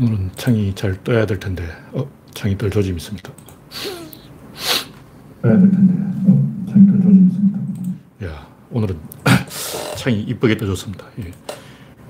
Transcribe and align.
오늘은 0.00 0.30
창이 0.36 0.74
잘 0.76 1.02
떠야 1.02 1.26
될 1.26 1.40
텐데, 1.40 1.64
어, 1.92 2.08
창이 2.32 2.56
뜰 2.56 2.70
조짐이 2.70 2.98
있습니다. 2.98 3.32
떠야 5.42 5.58
될 5.58 5.70
텐데, 5.72 5.92
어, 6.30 6.66
창이 6.68 6.86
뜰 6.86 7.02
조짐이 7.02 7.26
있습니다. 7.26 7.58
야, 8.26 8.48
오늘은 8.70 8.96
창이 9.98 10.20
이쁘게 10.22 10.56
떠졌습니다. 10.56 11.04
예. 11.18 11.32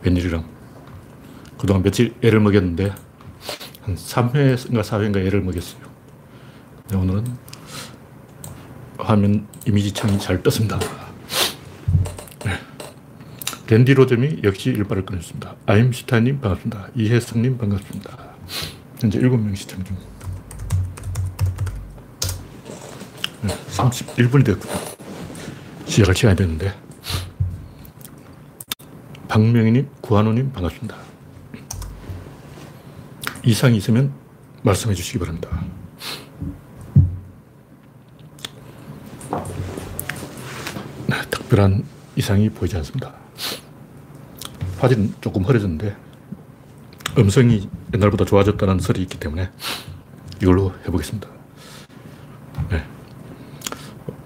웬일이랑. 0.02 0.44
그동안 1.56 1.82
며칠 1.82 2.14
애를 2.22 2.40
먹였는데, 2.40 2.92
한 3.80 3.94
3회인가 3.94 4.82
4회인가 4.82 5.16
애를 5.24 5.40
먹였어요. 5.40 5.80
네, 6.90 6.96
오늘은 6.98 7.24
화면 8.98 9.46
이미지 9.66 9.92
창이 9.92 10.18
잘 10.18 10.42
떴습니다. 10.42 10.78
랜디 13.70 13.92
로점이 13.92 14.40
역시 14.44 14.70
일발을 14.70 15.04
끊었습니다. 15.04 15.54
아임슈타님 15.66 16.40
반갑습니다. 16.40 16.88
이혜성님 16.94 17.58
반갑습니다. 17.58 18.16
현재 18.98 19.18
7명 19.18 19.54
시청 19.54 19.84
중. 19.84 19.94
네, 23.42 23.54
31분이 23.76 24.46
됐군요. 24.46 24.74
시작할 25.84 26.14
시간이 26.16 26.36
됐는데. 26.36 26.74
박명희님, 29.28 29.86
구한호님 30.00 30.50
반갑습니다. 30.52 30.96
이상이 33.44 33.76
있으면 33.76 34.14
말씀해 34.62 34.94
주시기 34.94 35.18
바랍니다. 35.18 35.62
네, 41.06 41.16
특별한 41.30 41.84
이상이 42.16 42.48
보이지 42.48 42.74
않습니다. 42.78 43.27
화질은 44.78 45.14
조금 45.20 45.42
흐려졌는데 45.42 45.96
음성이 47.18 47.68
옛날보다 47.94 48.24
좋아졌다는 48.24 48.78
설이 48.78 49.02
있기 49.02 49.18
때문에 49.18 49.50
이걸로 50.40 50.72
해보겠습니다. 50.86 51.28
네. 52.70 52.84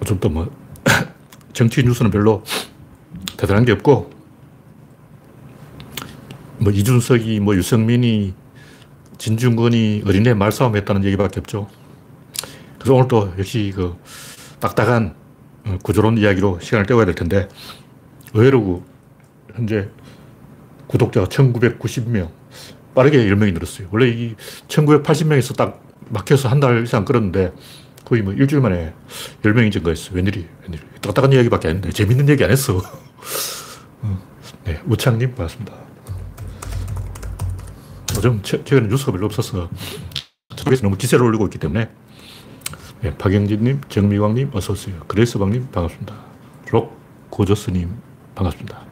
좀더 0.04 0.28
뭐, 0.28 0.50
정치 1.52 1.82
뉴스는 1.82 2.10
별로 2.10 2.42
대단한 3.36 3.64
게 3.64 3.72
없고, 3.72 4.10
뭐, 6.58 6.72
이준석이, 6.72 7.40
뭐, 7.40 7.56
유승민이, 7.56 8.34
진중권이 9.18 10.02
어린애 10.06 10.34
말싸움 10.34 10.76
했다는 10.76 11.04
얘기밖에 11.04 11.40
없죠. 11.40 11.68
그래서 12.78 12.94
오늘 12.94 13.08
또 13.08 13.32
역시 13.38 13.72
그 13.74 13.96
딱딱한 14.58 15.14
어, 15.64 15.78
구조론 15.82 16.18
이야기로 16.18 16.58
시간을 16.60 16.86
때워야 16.86 17.04
될 17.04 17.14
텐데, 17.14 17.48
의외로 18.34 18.82
현재 19.54 19.88
구독자가 20.92 21.26
1990명. 21.26 22.28
빠르게 22.94 23.18
10명이 23.26 23.54
늘었어요. 23.54 23.88
원래 23.90 24.08
이 24.10 24.34
1980명에서 24.68 25.56
딱 25.56 25.82
막혀서 26.10 26.48
한 26.50 26.60
달 26.60 26.82
이상 26.84 27.04
끌었는데 27.06 27.52
거의 28.04 28.20
뭐 28.22 28.34
일주일 28.34 28.60
만에 28.60 28.92
10명이 29.42 29.72
증가했어요. 29.72 30.14
웬일이, 30.14 30.46
웬일. 30.64 30.80
딱딱한 31.00 31.32
이야기밖에 31.32 31.68
안 31.68 31.76
했는데 31.76 31.92
재밌는 31.94 32.28
얘기 32.28 32.44
안 32.44 32.50
했어. 32.50 32.76
어, 34.02 34.22
네, 34.64 34.80
우창님 34.86 35.34
반갑습니다. 35.34 35.72
요즘 38.16 38.42
최 38.42 38.58
근에 38.58 38.86
뉴스가 38.88 39.12
별로 39.12 39.24
없어서 39.26 39.70
저쪽에서 40.56 40.82
너무 40.82 40.96
기세를 40.98 41.24
올리고 41.24 41.46
있기 41.46 41.58
때문에 41.58 41.88
네, 43.00 43.16
박영진님, 43.16 43.80
정미광님 43.88 44.50
어서오세요. 44.52 45.00
그레이스방님 45.08 45.68
반갑습니다. 45.72 46.14
록 46.70 47.00
고저스님 47.30 47.88
반갑습니다. 48.34 48.84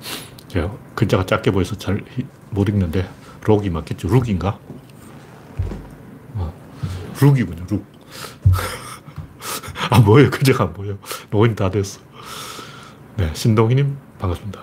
제가 0.50 0.72
글자가 0.94 1.26
작게 1.26 1.50
보여서 1.50 1.76
잘 1.76 2.02
못 2.50 2.68
읽는데 2.68 3.08
록이 3.44 3.70
맞겠죠? 3.70 4.08
룩인가? 4.08 4.58
어, 6.34 6.52
룩이군요, 7.20 7.64
룩. 7.70 7.84
아, 9.91 10.00
뭐예요? 10.00 10.30
글자가 10.30 10.64
안 10.64 10.72
보여. 10.72 10.98
노인 11.30 11.54
다 11.54 11.70
됐어. 11.70 12.00
네, 13.16 13.30
신동희님, 13.32 13.97
반갑습니다. 14.19 14.60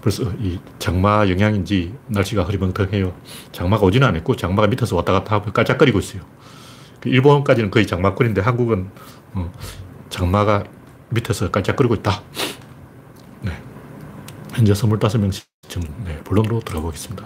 벌써 0.00 0.22
이 0.38 0.58
장마 0.78 1.28
영향인지 1.28 1.94
날씨가 2.06 2.44
흐리멍텅해요. 2.44 3.14
장마가 3.52 3.84
오지는 3.84 4.06
않았고, 4.08 4.36
장마가 4.36 4.68
밑에서 4.68 4.96
왔다 4.96 5.12
갔다 5.12 5.34
하고 5.36 5.52
깔짝거리고 5.52 5.98
있어요. 5.98 6.22
그 7.00 7.08
일본까지는 7.08 7.70
거의 7.70 7.86
장마권인데 7.86 8.40
한국은 8.40 8.90
어, 9.34 9.52
장마가 10.08 10.64
밑에서 11.10 11.50
깔짝거리고 11.50 11.96
있다. 11.96 12.22
네. 14.58 14.64
현재 14.64 14.72
25명 14.72 15.32
시청, 15.32 15.82
네, 16.04 16.18
본론으로 16.24 16.60
들어가 16.60 16.86
보겠습니다. 16.86 17.24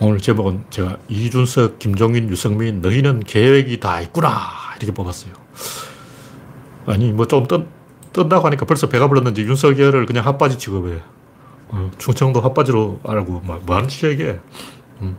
오늘 0.00 0.18
제목은 0.18 0.64
제가 0.70 0.98
이준석, 1.08 1.78
김종인, 1.78 2.28
유승민, 2.28 2.80
너희는 2.82 3.20
계획이 3.20 3.80
다 3.80 4.00
있구나. 4.00 4.30
이렇게 4.76 4.92
뽑았어요. 4.92 5.32
아니, 6.86 7.10
뭐좀 7.12 7.48
뜬, 7.48 7.66
뜬다고 8.12 8.46
하니까 8.46 8.66
벌써 8.66 8.88
배가 8.88 9.08
불렀는지 9.08 9.42
윤석열을 9.42 10.06
그냥 10.06 10.26
핫바지 10.26 10.58
취급해. 10.58 11.00
어, 11.68 11.90
충청도 11.98 12.40
핫바지로 12.40 13.00
알고, 13.04 13.42
막, 13.46 13.62
뭐 13.64 13.76
하는 13.76 13.88
짓이야, 13.88 14.12
이게. 14.12 14.38
음. 15.00 15.16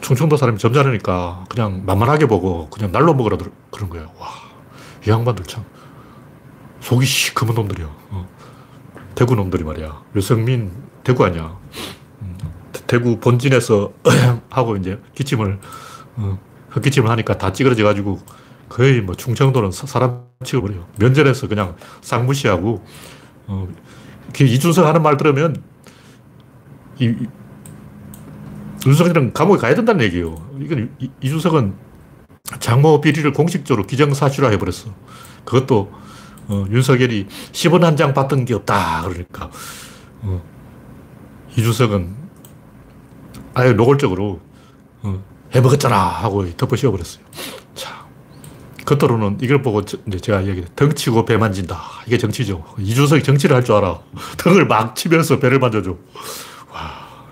충청도 0.00 0.36
사람이 0.36 0.58
점잖으니까 0.58 1.44
그냥 1.48 1.82
만만하게 1.84 2.26
보고 2.26 2.68
그냥 2.70 2.90
날로 2.92 3.14
먹으라 3.14 3.36
그런 3.70 3.90
거예요. 3.90 4.10
와, 4.18 4.28
이 5.06 5.10
양반들 5.10 5.44
참. 5.44 5.64
속이 6.82 7.06
시커먼 7.06 7.54
놈들이야. 7.54 7.86
어. 8.10 8.28
대구 9.14 9.36
놈들이 9.36 9.62
말이야. 9.62 10.02
유성민, 10.16 10.72
대구 11.04 11.24
아니야. 11.24 11.56
음. 12.22 12.36
대구 12.86 13.18
본진에서 13.20 13.92
하고 14.50 14.76
이제 14.76 15.00
기침을, 15.14 15.60
어, 16.16 16.38
헛기침을 16.74 17.08
하니까 17.08 17.38
다 17.38 17.52
찌그러져 17.52 17.84
가지고 17.84 18.20
거의 18.68 19.00
뭐 19.00 19.14
충청도는 19.14 19.70
사람 19.70 20.24
해요. 20.44 20.86
면전에서 20.98 21.46
그냥 21.46 21.76
쌍무시하고, 22.00 22.84
어, 23.46 23.68
이준석 24.40 24.84
하는 24.84 25.02
말 25.02 25.16
들으면 25.16 25.62
이, 26.98 27.14
윤석열은 28.84 29.34
감옥에 29.34 29.58
가야 29.58 29.76
된다는 29.76 30.04
얘기예요. 30.06 30.34
이건 30.60 30.90
이준석은 31.20 31.74
장모 32.58 33.00
비리를 33.00 33.32
공식적으로 33.32 33.86
기정사실화 33.86 34.48
해버렸어. 34.50 34.92
그것도 35.44 36.02
어, 36.48 36.64
윤석열이 36.70 37.26
10원 37.52 37.80
한 37.80 37.96
장 37.96 38.14
받던 38.14 38.44
게 38.44 38.54
없다. 38.54 39.02
그러니까 39.02 39.50
어, 40.22 40.42
이준석은 41.56 42.14
아예 43.54 43.72
노골적으로 43.72 44.40
어, 45.02 45.24
해먹었잖아 45.52 45.96
하고 45.96 46.48
덮어 46.56 46.76
씌워버렸어요. 46.76 47.22
자, 47.74 48.06
겉으로는 48.86 49.38
이걸 49.42 49.60
보고 49.62 49.84
저, 49.84 49.98
제가 50.20 50.46
얘기 50.46 50.64
덩치고 50.74 51.24
배 51.26 51.36
만진다. 51.36 51.80
이게 52.06 52.16
정치죠. 52.18 52.64
이준석이 52.78 53.22
정치를 53.22 53.56
할 53.56 53.62
줄 53.64 53.74
알아. 53.74 54.00
덩을 54.38 54.66
막 54.66 54.96
치면서 54.96 55.38
배를 55.38 55.58
만져줘. 55.58 55.96
와, 56.72 56.90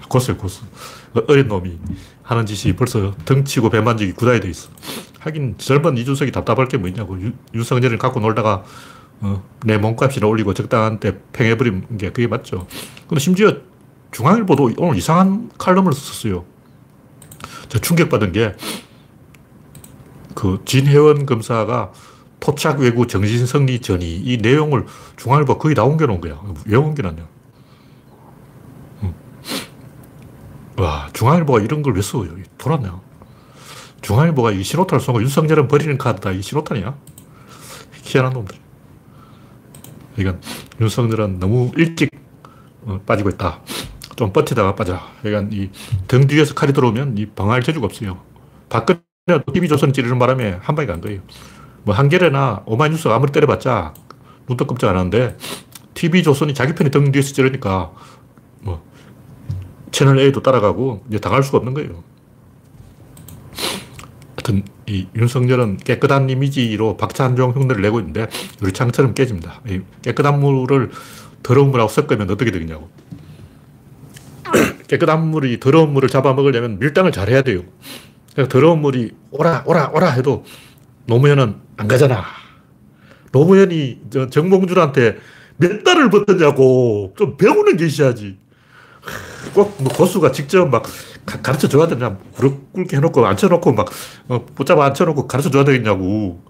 고스요, 0.09 0.37
고스. 0.37 0.63
어린 1.27 1.49
놈이 1.49 1.79
하는 2.23 2.47
짓이 2.47 2.77
벌써 2.77 3.15
덩치고 3.25 3.71
배 3.71 3.81
만지기 3.81 4.13
구다에 4.13 4.39
돼 4.41 4.49
있어. 4.51 4.69
하긴 5.21 5.57
젊은 5.59 5.97
이준석이 5.97 6.31
답답할 6.33 6.69
게 6.69 6.77
뭐냐고. 6.77 7.21
유, 7.21 7.33
윤석열을 7.55 7.99
갖고 7.99 8.21
놀다가 8.21 8.63
어, 9.23 9.43
내 9.65 9.77
몸값이나 9.79 10.27
올리고 10.27 10.55
적당한 10.55 10.99
때 10.99 11.19
팽해버린 11.33 11.99
게 11.99 12.11
그게 12.11 12.27
맞죠. 12.27 12.67
근데 13.07 13.21
심지어 13.21 13.57
중앙일보도 14.13 14.73
오늘 14.79 14.97
이상한 14.97 15.51
칼럼을 15.59 15.93
썼어요. 15.93 16.45
저 17.69 17.79
충격받은 17.79 18.33
게, 18.33 18.55
그, 20.35 20.63
진혜원 20.65 21.27
검사가 21.27 21.93
토착 22.41 22.81
외구 22.81 23.07
정신성리 23.07 23.81
전이 23.81 24.17
이 24.17 24.39
내용을 24.39 24.87
중앙일보 25.17 25.59
거의 25.59 25.75
다 25.75 25.85
옮겨놓은 25.85 26.21
거야. 26.21 26.41
왜 26.67 26.77
옮겨놨냐. 26.77 27.29
와, 30.79 31.09
중앙일보가 31.13 31.61
이런 31.61 31.83
걸 31.83 31.95
왜 31.95 32.01
써요? 32.03 32.35
돌았네요. 32.57 33.03
중앙일보가 34.01 34.53
이 34.53 34.63
신호탄을 34.63 35.01
쏜거 35.01 35.21
윤석열은 35.21 35.69
버리는 35.69 35.97
카드다. 35.99 36.33
이 36.33 36.41
신호탄이야? 36.41 36.97
희한한 38.03 38.33
놈들. 38.33 38.57
그러니까 40.17 40.41
윤석열은 40.81 41.39
너무 41.39 41.71
일찍 41.77 42.11
어, 42.83 43.01
빠지고 43.07 43.31
있다. 43.31 43.61
좀 44.17 44.33
버티다가 44.33 44.75
빠져. 44.75 44.99
그러니까 45.23 45.55
이 45.57 45.71
등 46.07 46.27
뒤에서 46.27 46.55
칼이 46.55 46.73
들어오면 46.73 47.17
이 47.19 47.27
방어할 47.27 47.63
재주가 47.63 47.87
없어요. 47.87 48.21
박근혜 48.69 49.01
TV조선 49.53 49.93
찌르는 49.93 50.19
바람에 50.19 50.59
한 50.61 50.75
방에 50.75 50.87
간 50.87 51.01
거예요. 51.01 51.21
뭐 51.85 51.95
한겨레나 51.95 52.63
오마이뉴스가 52.67 53.15
아무리 53.15 53.33
때려봤자 53.33 53.95
눈도 54.49 54.67
깜짝 54.67 54.91
안 54.91 54.97
하는데 54.97 55.37
TV조선이 55.95 56.55
자기 56.55 56.75
편이 56.75 56.91
등 56.91 57.11
뒤에서 57.13 57.33
찌르니까 57.33 57.93
뭐 58.63 58.85
채널 59.93 60.19
A도 60.19 60.43
따라가고 60.43 61.05
이제 61.09 61.19
당할 61.19 61.43
수가 61.43 61.59
없는 61.59 61.75
거예요. 61.75 62.03
하여튼 64.37 64.65
이 64.91 65.07
윤석열은 65.15 65.77
깨끗한 65.77 66.29
이미지로 66.29 66.97
박찬종 66.97 67.53
흉내를 67.53 67.81
내고 67.81 68.01
있는데 68.01 68.27
유리창처럼 68.61 69.15
깨집니다. 69.15 69.61
깨끗한 70.03 70.41
물을 70.41 70.91
더러운 71.45 71.71
물하고 71.71 71.89
섞으면 71.89 72.29
어떻게 72.29 72.51
되겠냐고. 72.51 72.91
깨끗한 74.89 75.29
물이 75.29 75.61
더러운 75.61 75.93
물을 75.93 76.09
잡아먹으려면 76.09 76.81
밀당을 76.81 77.13
잘해야 77.13 77.43
돼요. 77.43 77.63
그러니까 78.33 78.53
더러운 78.53 78.81
물이 78.81 79.13
오라, 79.31 79.63
오라, 79.65 79.91
오라 79.95 80.11
해도 80.11 80.45
노무현은 81.07 81.55
안 81.77 81.87
가잖아. 81.89 82.25
노무현이 83.31 84.01
정몽준한테 84.31 85.19
몇 85.59 85.85
달을 85.85 86.11
버텼냐고 86.11 87.15
좀 87.17 87.37
배우는 87.37 87.77
게 87.77 87.87
있어야지. 87.87 88.39
꼭 89.55 89.81
뭐 89.81 89.93
고수가 89.93 90.33
직접 90.33 90.69
막 90.69 90.85
가르쳐 91.27 91.69
줘야 91.69 91.87
되냐. 91.87 92.17
무릎 92.37 92.73
꿇게 92.73 92.97
해놓고 92.97 93.27
앉혀놓고 93.27 93.73
막 93.73 93.89
어, 94.29 94.45
붙잡아 94.55 94.85
앉혀놓고 94.87 95.27
가르쳐 95.27 95.51
줘야 95.51 95.65
되겠냐고. 95.65 96.43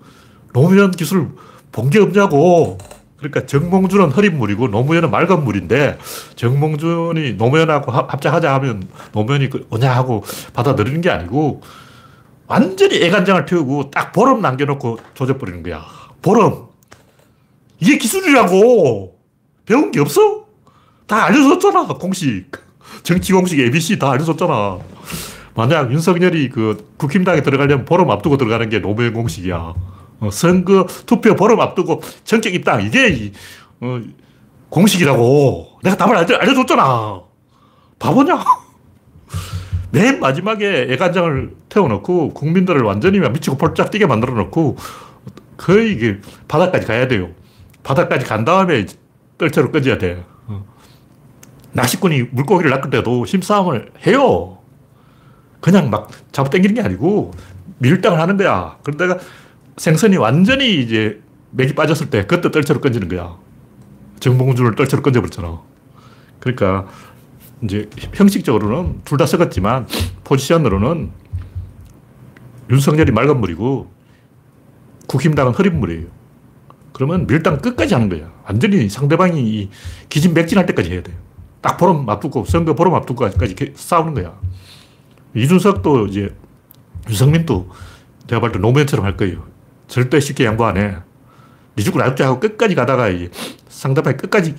노무현 0.52 0.90
기술 0.92 1.28
본 1.72 1.90
게 1.90 1.98
없냐고. 2.00 2.78
그러니까 3.18 3.44
정몽준은 3.44 4.10
흐린 4.10 4.38
물이고 4.38 4.68
노무현은 4.68 5.10
맑은 5.10 5.44
물인데 5.44 5.98
정몽준이 6.36 7.34
노무현하고 7.34 7.92
합작하자 7.92 8.54
하면 8.54 8.88
노무현이 9.12 9.50
그 9.50 9.66
오냐 9.70 9.94
하고 9.94 10.24
받아들이는 10.54 11.02
게 11.02 11.10
아니고 11.10 11.60
완전히 12.46 12.96
애간장을 13.02 13.44
태우고 13.44 13.90
딱 13.90 14.12
보름 14.12 14.40
남겨놓고 14.40 14.98
조져버리는 15.14 15.62
거야. 15.62 15.84
보름. 16.22 16.64
이게 17.78 17.98
기술이라고. 17.98 19.18
배운 19.66 19.90
게 19.92 20.00
없어? 20.00 20.46
다 21.06 21.24
알려줬잖아, 21.26 21.86
공식. 21.86 22.46
정치 23.02 23.32
공식 23.32 23.58
ABC 23.58 23.98
다 23.98 24.12
알려줬잖아. 24.12 24.78
만약 25.54 25.92
윤석열이 25.92 26.48
그 26.50 26.86
국힘당에 26.96 27.42
들어가려면 27.42 27.84
보름 27.84 28.10
앞두고 28.10 28.36
들어가는 28.36 28.68
게 28.68 28.78
노무현 28.80 29.12
공식이야. 29.12 29.74
어, 30.20 30.30
선거 30.30 30.86
투표 31.06 31.34
보름 31.34 31.60
앞두고 31.60 32.02
전격 32.24 32.54
입당. 32.54 32.82
이게, 32.82 33.32
어, 33.80 34.00
공식이라고. 34.68 35.80
내가 35.82 35.96
답을 35.96 36.16
알려, 36.16 36.36
알려 36.36 36.54
줬잖아. 36.54 37.20
바보냐? 37.98 38.44
맨 39.92 40.20
마지막에 40.20 40.86
애간장을 40.90 41.54
태워놓고 41.68 42.34
국민들을 42.34 42.82
완전히 42.82 43.18
미치고 43.18 43.56
폴짝 43.58 43.90
뛰게 43.90 44.06
만들어 44.06 44.34
놓고 44.34 44.76
거의 45.56 45.92
이게 45.92 46.20
바닥까지 46.48 46.86
가야 46.86 47.08
돼요. 47.08 47.30
바닥까지 47.82 48.24
간 48.26 48.44
다음에 48.44 48.86
떨쳐로 49.36 49.72
꺼져야 49.72 49.98
돼. 49.98 50.22
어. 51.70 51.72
낚시꾼이 51.72 52.22
물고기를 52.32 52.70
낚을 52.70 52.90
때도 52.90 53.26
힘싸움을 53.26 53.92
해요. 54.06 54.58
그냥 55.60 55.90
막 55.90 56.10
잡아 56.32 56.48
당기는 56.50 56.74
게 56.74 56.80
아니고 56.82 57.32
밀당을 57.78 58.18
하는 58.20 58.36
거야. 58.36 58.78
그러다가 58.82 59.18
생선이 59.76 60.16
완전히 60.16 60.80
이제 60.80 61.20
맥이 61.52 61.74
빠졌을 61.74 62.10
때 62.10 62.26
그때 62.26 62.50
떨쳐로 62.50 62.80
건지는 62.80 63.08
거야. 63.08 63.36
정봉준을 64.20 64.74
떨쳐로 64.74 65.02
건져버렸잖아. 65.02 65.60
그러니까 66.40 66.86
이제 67.62 67.88
형식적으로는 68.14 69.00
둘 69.04 69.18
다 69.18 69.26
썩었지만 69.26 69.86
포지션으로는 70.24 71.10
윤석열이 72.70 73.12
맑은 73.12 73.38
물이고 73.40 73.90
국힘당은 75.08 75.52
흐린 75.52 75.78
물이에요. 75.80 76.06
그러면 76.92 77.26
밀당 77.26 77.58
끝까지 77.58 77.94
하는 77.94 78.08
거야. 78.08 78.30
완전히 78.44 78.88
상대방이 78.88 79.70
기진맥진할 80.08 80.66
때까지 80.66 80.90
해야 80.92 81.02
돼요. 81.02 81.16
딱 81.60 81.76
보름 81.76 82.08
앞두고, 82.08 82.44
선거 82.44 82.74
보름 82.74 82.94
앞두고까지 82.94 83.72
싸우는 83.74 84.14
거야. 84.14 84.38
이준석도 85.34 86.06
이제, 86.06 86.34
유성민도 87.08 87.68
내가 88.26 88.40
볼때 88.40 88.58
노무현처럼 88.58 89.04
할 89.04 89.16
거예요. 89.16 89.44
절대 89.88 90.20
쉽게 90.20 90.44
양보 90.44 90.64
안 90.64 90.76
해. 90.76 90.96
니 91.76 91.84
죽고 91.84 91.98
나 91.98 92.06
죽자 92.06 92.26
하고 92.26 92.40
끝까지 92.40 92.74
가다가 92.74 93.08
상대방이 93.68 94.16
끝까지 94.16 94.54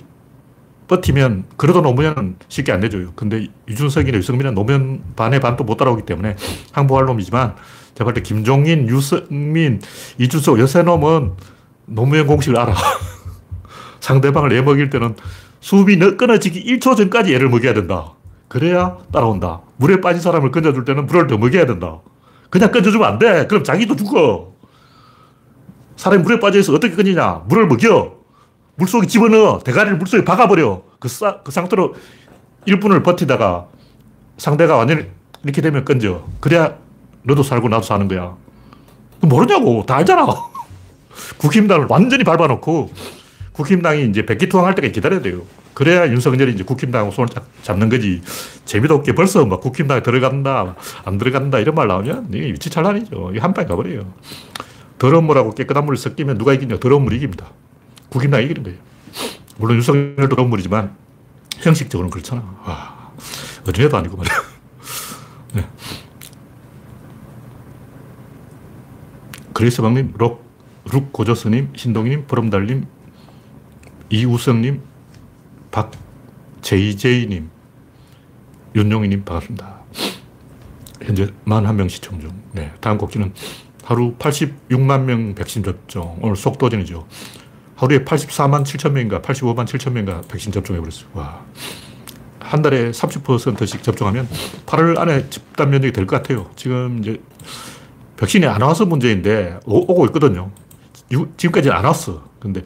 버티면 0.88 1.44
그래도 1.56 1.80
노무현은 1.80 2.36
쉽게 2.48 2.72
안 2.72 2.80
내줘요. 2.80 3.12
근데 3.14 3.48
이준석이나 3.68 4.18
유승민은 4.18 4.54
노무현 4.54 5.02
반의 5.16 5.40
반도 5.40 5.64
못 5.64 5.76
따라오기 5.76 6.02
때문에 6.04 6.36
항복할 6.72 7.06
놈이지만 7.06 7.54
제가 7.94 8.04
볼 8.04 8.14
때 8.14 8.22
김종인, 8.22 8.88
유승민, 8.88 9.80
이준석 10.18 10.58
요새 10.58 10.82
놈은 10.82 11.32
노무현 11.86 12.26
공식을 12.26 12.58
알아. 12.58 12.74
상대방을 14.00 14.52
애 14.52 14.62
먹일 14.62 14.90
때는 14.90 15.16
수비 15.62 15.96
끊어지기 15.96 16.64
1초 16.64 16.96
전까지 16.96 17.32
애를 17.34 17.48
먹여야 17.48 17.72
된다. 17.72 18.14
그래야 18.48 18.98
따라온다. 19.12 19.60
물에 19.76 20.00
빠진 20.00 20.20
사람을 20.20 20.50
건져줄 20.50 20.84
때는 20.84 21.06
물을 21.06 21.28
더 21.28 21.38
먹여야 21.38 21.66
된다. 21.66 22.00
그냥 22.50 22.72
건져주면 22.72 23.08
안 23.08 23.18
돼. 23.18 23.46
그럼 23.46 23.62
자기도 23.62 23.94
죽어. 23.94 24.54
사람이 25.96 26.24
물에 26.24 26.40
빠져있어 26.40 26.74
어떻게 26.74 26.96
건지냐? 26.96 27.44
물을 27.46 27.68
먹여. 27.68 28.16
물속에 28.74 29.06
집어넣어. 29.06 29.60
대가리를 29.60 29.98
물속에 29.98 30.24
박아버려. 30.24 30.82
그, 30.98 31.08
싸, 31.08 31.40
그 31.44 31.52
상태로 31.52 31.94
1분을 32.66 33.04
버티다가 33.04 33.68
상대가 34.38 34.76
완전히 34.76 35.06
이렇게 35.44 35.62
되면 35.62 35.84
건져. 35.84 36.24
그래야 36.40 36.74
너도 37.22 37.44
살고 37.44 37.68
나도 37.68 37.84
사는 37.84 38.08
거야. 38.08 38.34
모르냐고. 39.20 39.86
다 39.86 39.98
알잖아. 39.98 40.26
국힘당을 41.38 41.86
완전히 41.88 42.24
밟아놓고 42.24 42.90
국힘당이 43.52 44.08
이제 44.08 44.24
백기투항 44.24 44.66
할 44.66 44.74
때까지 44.74 44.92
기다려야 44.92 45.20
돼요. 45.20 45.42
그래야 45.74 46.06
윤석열이 46.08 46.52
이제 46.52 46.64
국힘당하고 46.64 47.10
손을 47.12 47.28
잡는 47.62 47.88
거지. 47.88 48.22
재미도 48.64 48.94
없게 48.94 49.14
벌써 49.14 49.44
막 49.44 49.60
국힘당에 49.60 50.02
들어간다, 50.02 50.74
안 51.04 51.18
들어간다 51.18 51.58
이런 51.58 51.74
말 51.74 51.88
나오면 51.88 52.28
이게 52.32 52.46
위치 52.46 52.70
찬란이죠. 52.70 53.32
이한 53.34 53.54
방에 53.54 53.66
가버려요. 53.66 54.12
더러운 54.98 55.24
물하고 55.24 55.54
깨끗한 55.54 55.84
물이 55.84 55.98
섞이면 55.98 56.38
누가 56.38 56.52
이기냐? 56.54 56.78
더러운 56.78 57.02
물이 57.04 57.16
이깁니다. 57.16 57.46
국힘당이 58.10 58.44
이기는 58.44 58.62
거예요. 58.62 58.78
물론 59.58 59.76
윤석열도 59.76 60.28
더러운 60.28 60.50
물이지만 60.50 60.94
형식적으로는 61.58 62.10
그렇잖아. 62.10 62.42
와, 62.64 63.12
어린애도 63.66 63.96
아니고 63.96 64.16
말이야. 64.16 64.34
네. 65.54 65.68
그레이스 69.52 69.82
박님, 69.82 70.14
록, 70.16 70.44
룩 70.92 71.12
고조스님, 71.12 71.70
신동님, 71.76 72.26
보름달님, 72.26 72.86
이우성님, 74.12 74.82
박제이제이님, 76.60 77.48
윤용희님 78.74 79.24
반갑습니다. 79.24 79.80
현재 81.02 81.28
41명 81.46 81.88
시청 81.88 82.20
중. 82.20 82.30
네, 82.52 82.70
다음 82.82 82.98
꼭지는 82.98 83.32
하루 83.82 84.14
86만 84.18 85.04
명 85.04 85.34
백신 85.34 85.62
접종. 85.62 86.18
오늘 86.20 86.36
속도전이죠. 86.36 87.06
하루에 87.74 88.04
84만 88.04 88.64
7천 88.64 88.92
명인가 88.92 89.22
85만 89.22 89.64
7천 89.64 89.92
명인가 89.92 90.20
백신 90.28 90.52
접종해버렸어요. 90.52 91.06
와. 91.14 91.42
한 92.38 92.60
달에 92.60 92.90
30%씩 92.90 93.82
접종하면 93.82 94.28
8월 94.66 94.98
안에 94.98 95.30
집단 95.30 95.70
면역이 95.70 95.92
될 95.92 96.06
것 96.06 96.16
같아요. 96.16 96.50
지금 96.54 96.98
이제 97.00 97.18
백신이 98.18 98.44
안 98.44 98.60
와서 98.60 98.84
문제인데 98.84 99.60
오, 99.64 99.86
고 99.86 100.04
있거든요. 100.06 100.50
지금까지 101.38 101.70
안 101.70 101.86
왔어. 101.86 102.22
근데 102.38 102.62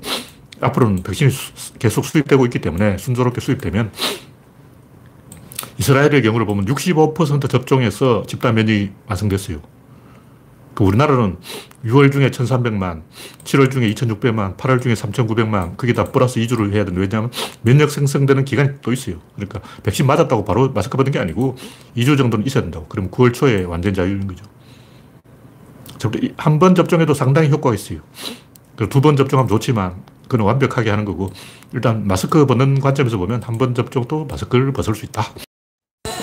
앞으로는 0.66 1.02
백신이 1.02 1.30
수, 1.30 1.74
계속 1.78 2.04
수입되고 2.04 2.44
있기 2.46 2.60
때문에 2.60 2.98
순조롭게 2.98 3.40
수입되면 3.40 3.92
이스라엘의 5.78 6.22
경우를 6.22 6.46
보면 6.46 6.64
65% 6.66 7.48
접종해서 7.50 8.24
집단 8.26 8.54
면역이 8.54 8.92
완성됐어요. 9.08 9.60
그 10.74 10.84
우리나라는 10.84 11.38
6월 11.86 12.12
중에 12.12 12.30
1,300만, 12.30 13.02
7월 13.44 13.70
중에 13.70 13.88
2,600만, 13.94 14.56
8월 14.58 14.82
중에 14.82 14.92
3,900만, 14.92 15.76
그게 15.78 15.94
다 15.94 16.04
플러스 16.04 16.38
2주를 16.40 16.72
해야 16.74 16.84
되는데, 16.84 17.00
왜냐하면 17.00 17.30
면역 17.62 17.90
생성되는 17.90 18.44
기간이 18.44 18.70
또 18.82 18.92
있어요. 18.92 19.16
그러니까 19.36 19.60
백신 19.84 20.06
맞았다고 20.06 20.44
바로 20.44 20.70
마스크 20.72 20.96
받는 20.98 21.12
게 21.12 21.18
아니고 21.18 21.56
2주 21.96 22.18
정도는 22.18 22.46
있어야 22.46 22.62
된다고. 22.62 22.86
그러면 22.88 23.10
9월 23.10 23.32
초에 23.32 23.64
완전 23.64 23.94
자유인 23.94 24.26
거죠. 24.26 24.44
한 26.36 26.58
번 26.58 26.74
접종해도 26.74 27.14
상당히 27.14 27.48
효과가 27.50 27.74
있어요. 27.74 28.00
두 28.90 29.00
번 29.00 29.16
접종하면 29.16 29.48
좋지만, 29.48 29.94
그건 30.28 30.46
완벽하게 30.46 30.90
하는 30.90 31.04
거고, 31.04 31.30
일단 31.72 32.06
마스크 32.06 32.46
벗는 32.46 32.80
관점에서 32.80 33.16
보면 33.18 33.42
한 33.42 33.58
번 33.58 33.74
접종도 33.74 34.26
마스크를 34.26 34.72
벗을 34.72 34.94
수 34.94 35.04
있다. 35.06 35.22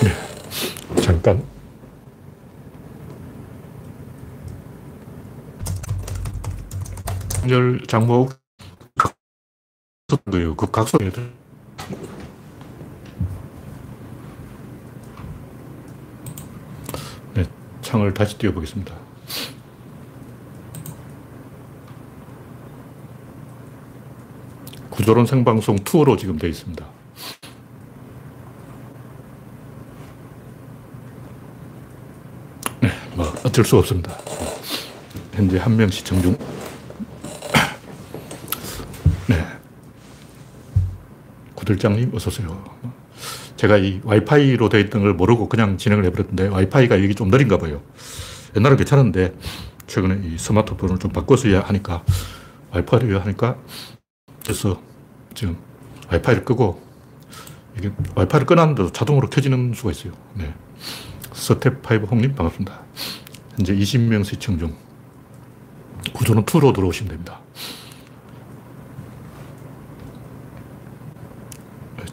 네. 0.02 1.02
잠깐 1.02 1.42
열 7.48 7.80
장목 7.86 8.32
거예요. 10.30 10.56
그 10.56 10.70
각성이 10.70 11.10
네, 17.34 17.44
창을 17.82 18.14
다시 18.14 18.38
띄워보겠습니다. 18.38 19.03
구조론 24.96 25.26
생방송 25.26 25.76
투어로 25.84 26.16
지금 26.16 26.38
되어 26.38 26.48
있습니다. 26.50 26.84
네, 32.80 32.90
뭐 33.16 33.26
어쩔 33.44 33.64
수 33.64 33.76
없습니다. 33.78 34.16
현재 35.32 35.58
한 35.58 35.76
명 35.76 35.88
시청 35.90 36.20
중. 36.22 36.36
네. 39.28 39.44
구들장님, 41.54 42.12
어서 42.14 42.28
오세요. 42.28 42.64
제가 43.56 43.78
이 43.78 44.00
와이파이로 44.04 44.68
되어 44.68 44.80
있던 44.80 45.02
걸 45.02 45.14
모르고 45.14 45.48
그냥 45.48 45.76
진행을 45.78 46.04
해버렸는데 46.06 46.48
와이파이가 46.48 47.02
여기 47.02 47.14
좀 47.14 47.28
느린가 47.28 47.58
봐요. 47.58 47.82
옛날엔 48.56 48.76
괜찮은데 48.76 49.34
최근에 49.86 50.20
이 50.28 50.38
스마트폰을 50.38 50.98
좀 50.98 51.10
바꿔서 51.10 51.48
하니까 51.48 52.04
와이파이를 52.70 53.20
하니까 53.22 53.56
그래서 54.44 54.80
지금 55.34 55.56
와이파이를 56.10 56.44
끄고 56.44 56.82
이게 57.76 57.90
와이파이를 58.14 58.46
꺼놨는데도 58.46 58.92
자동으로 58.92 59.28
켜지는 59.30 59.72
수가 59.74 59.90
있어요. 59.90 60.12
네. 60.34 60.54
스텝5 61.32 62.10
홍님 62.10 62.34
반갑습니다. 62.34 62.80
현재 63.56 63.74
20명 63.74 64.24
시청 64.24 64.58
중. 64.58 64.74
구조는 66.12 66.44
2로 66.44 66.74
들어오시면 66.74 67.10
됩니다. 67.10 67.40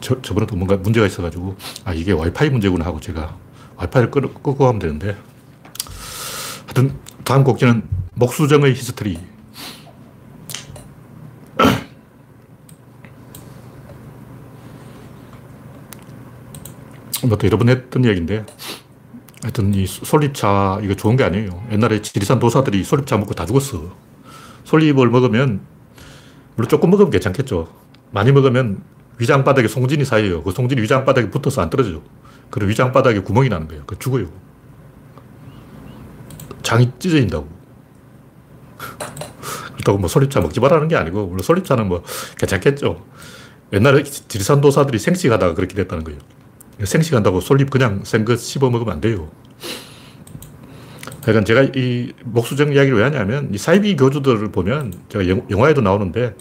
저, 0.00 0.20
저번에도 0.20 0.56
뭔가 0.56 0.76
문제가 0.76 1.06
있어가지고, 1.06 1.56
아, 1.84 1.94
이게 1.94 2.10
와이파이 2.12 2.50
문제구나 2.50 2.84
하고 2.84 2.98
제가 2.98 3.36
와이파이를 3.76 4.10
끄, 4.10 4.20
끄고 4.20 4.66
하면 4.66 4.80
되는데, 4.80 5.16
하여튼, 6.66 6.98
다음 7.24 7.44
꼭지는 7.44 7.88
목수정의 8.14 8.72
히스토리. 8.72 9.31
뭐또 17.32 17.46
여러 17.46 17.58
번 17.58 17.68
했던 17.68 18.04
얘기인데, 18.04 18.44
하여튼 19.42 19.74
이 19.74 19.86
솔잎차, 19.86 20.80
이거 20.82 20.94
좋은 20.94 21.16
게 21.16 21.24
아니에요. 21.24 21.66
옛날에 21.72 22.02
지리산 22.02 22.38
도사들이 22.38 22.84
솔잎차 22.84 23.16
먹고 23.16 23.34
다 23.34 23.46
죽었어. 23.46 23.94
솔잎을 24.64 25.08
먹으면, 25.08 25.60
물론 26.54 26.68
조금 26.68 26.90
먹으면 26.90 27.10
괜찮겠죠. 27.10 27.68
많이 28.10 28.30
먹으면 28.32 28.82
위장 29.18 29.44
바닥에 29.44 29.68
송진이 29.68 30.04
쌓여요. 30.04 30.42
그 30.42 30.52
송진이 30.52 30.80
위장 30.82 31.04
바닥에 31.04 31.30
붙어서 31.30 31.62
안 31.62 31.70
떨어져요. 31.70 32.02
그럼 32.50 32.68
위장 32.68 32.92
바닥에 32.92 33.20
구멍이 33.20 33.48
나는 33.48 33.66
거예요. 33.68 33.84
그 33.86 33.98
죽어요. 33.98 34.26
장이 36.62 36.92
찢어진다고. 36.98 37.48
그렇다고 39.72 39.98
뭐 39.98 40.08
솔잎차 40.08 40.40
먹지 40.40 40.60
말라는 40.60 40.88
게 40.88 40.96
아니고, 40.96 41.26
물론 41.26 41.42
솔잎차는 41.42 41.88
뭐 41.88 42.02
괜찮겠죠. 42.38 43.04
옛날에 43.72 44.02
지리산 44.02 44.60
도사들이 44.60 44.98
생식하다가 44.98 45.54
그렇게 45.54 45.74
됐다는 45.74 46.04
거예요. 46.04 46.20
생식한다고 46.82 47.40
솔잎 47.40 47.70
그냥 47.70 48.02
생거 48.04 48.36
씹어 48.36 48.70
먹으면 48.70 48.94
안 48.94 49.00
돼요. 49.00 49.30
그러니까 51.22 51.44
제가 51.44 51.62
이 51.76 52.12
목수정 52.24 52.72
이야기를 52.72 52.98
왜 52.98 53.04
하냐면, 53.04 53.48
이 53.54 53.58
사이비 53.58 53.96
교주들을 53.96 54.50
보면, 54.50 54.92
제가 55.08 55.26
영화에도 55.50 55.80
나오는데, 55.80 56.34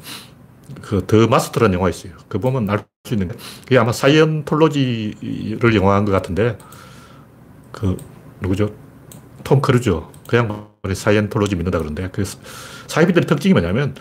그, 0.81 1.05
더 1.05 1.27
마스터라는 1.27 1.77
영화 1.77 1.89
있어요. 1.89 2.13
그 2.27 2.39
보면 2.39 2.69
알 2.69 2.83
수 3.07 3.13
있는 3.13 3.29
게, 3.29 3.35
그게 3.63 3.77
아마 3.77 3.91
사이언톨로지를 3.91 5.75
영화한 5.75 6.05
것 6.05 6.11
같은데, 6.11 6.57
그, 7.71 7.97
누구죠? 8.41 8.73
톰 9.43 9.61
크루죠. 9.61 10.11
그 10.27 10.37
양반이 10.37 10.95
사이언톨로지 10.95 11.55
믿는다 11.55 11.77
그러는데, 11.77 12.09
그 12.11 12.23
사이비들의 12.87 13.27
특징이 13.27 13.53
뭐냐면, 13.53 13.95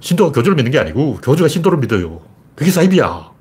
신도가 0.00 0.32
교주를 0.32 0.56
믿는 0.56 0.72
게 0.72 0.78
아니고, 0.78 1.16
교주가 1.22 1.48
신도를 1.48 1.78
믿어요. 1.78 2.20
그게 2.54 2.70
사이비야. 2.70 3.37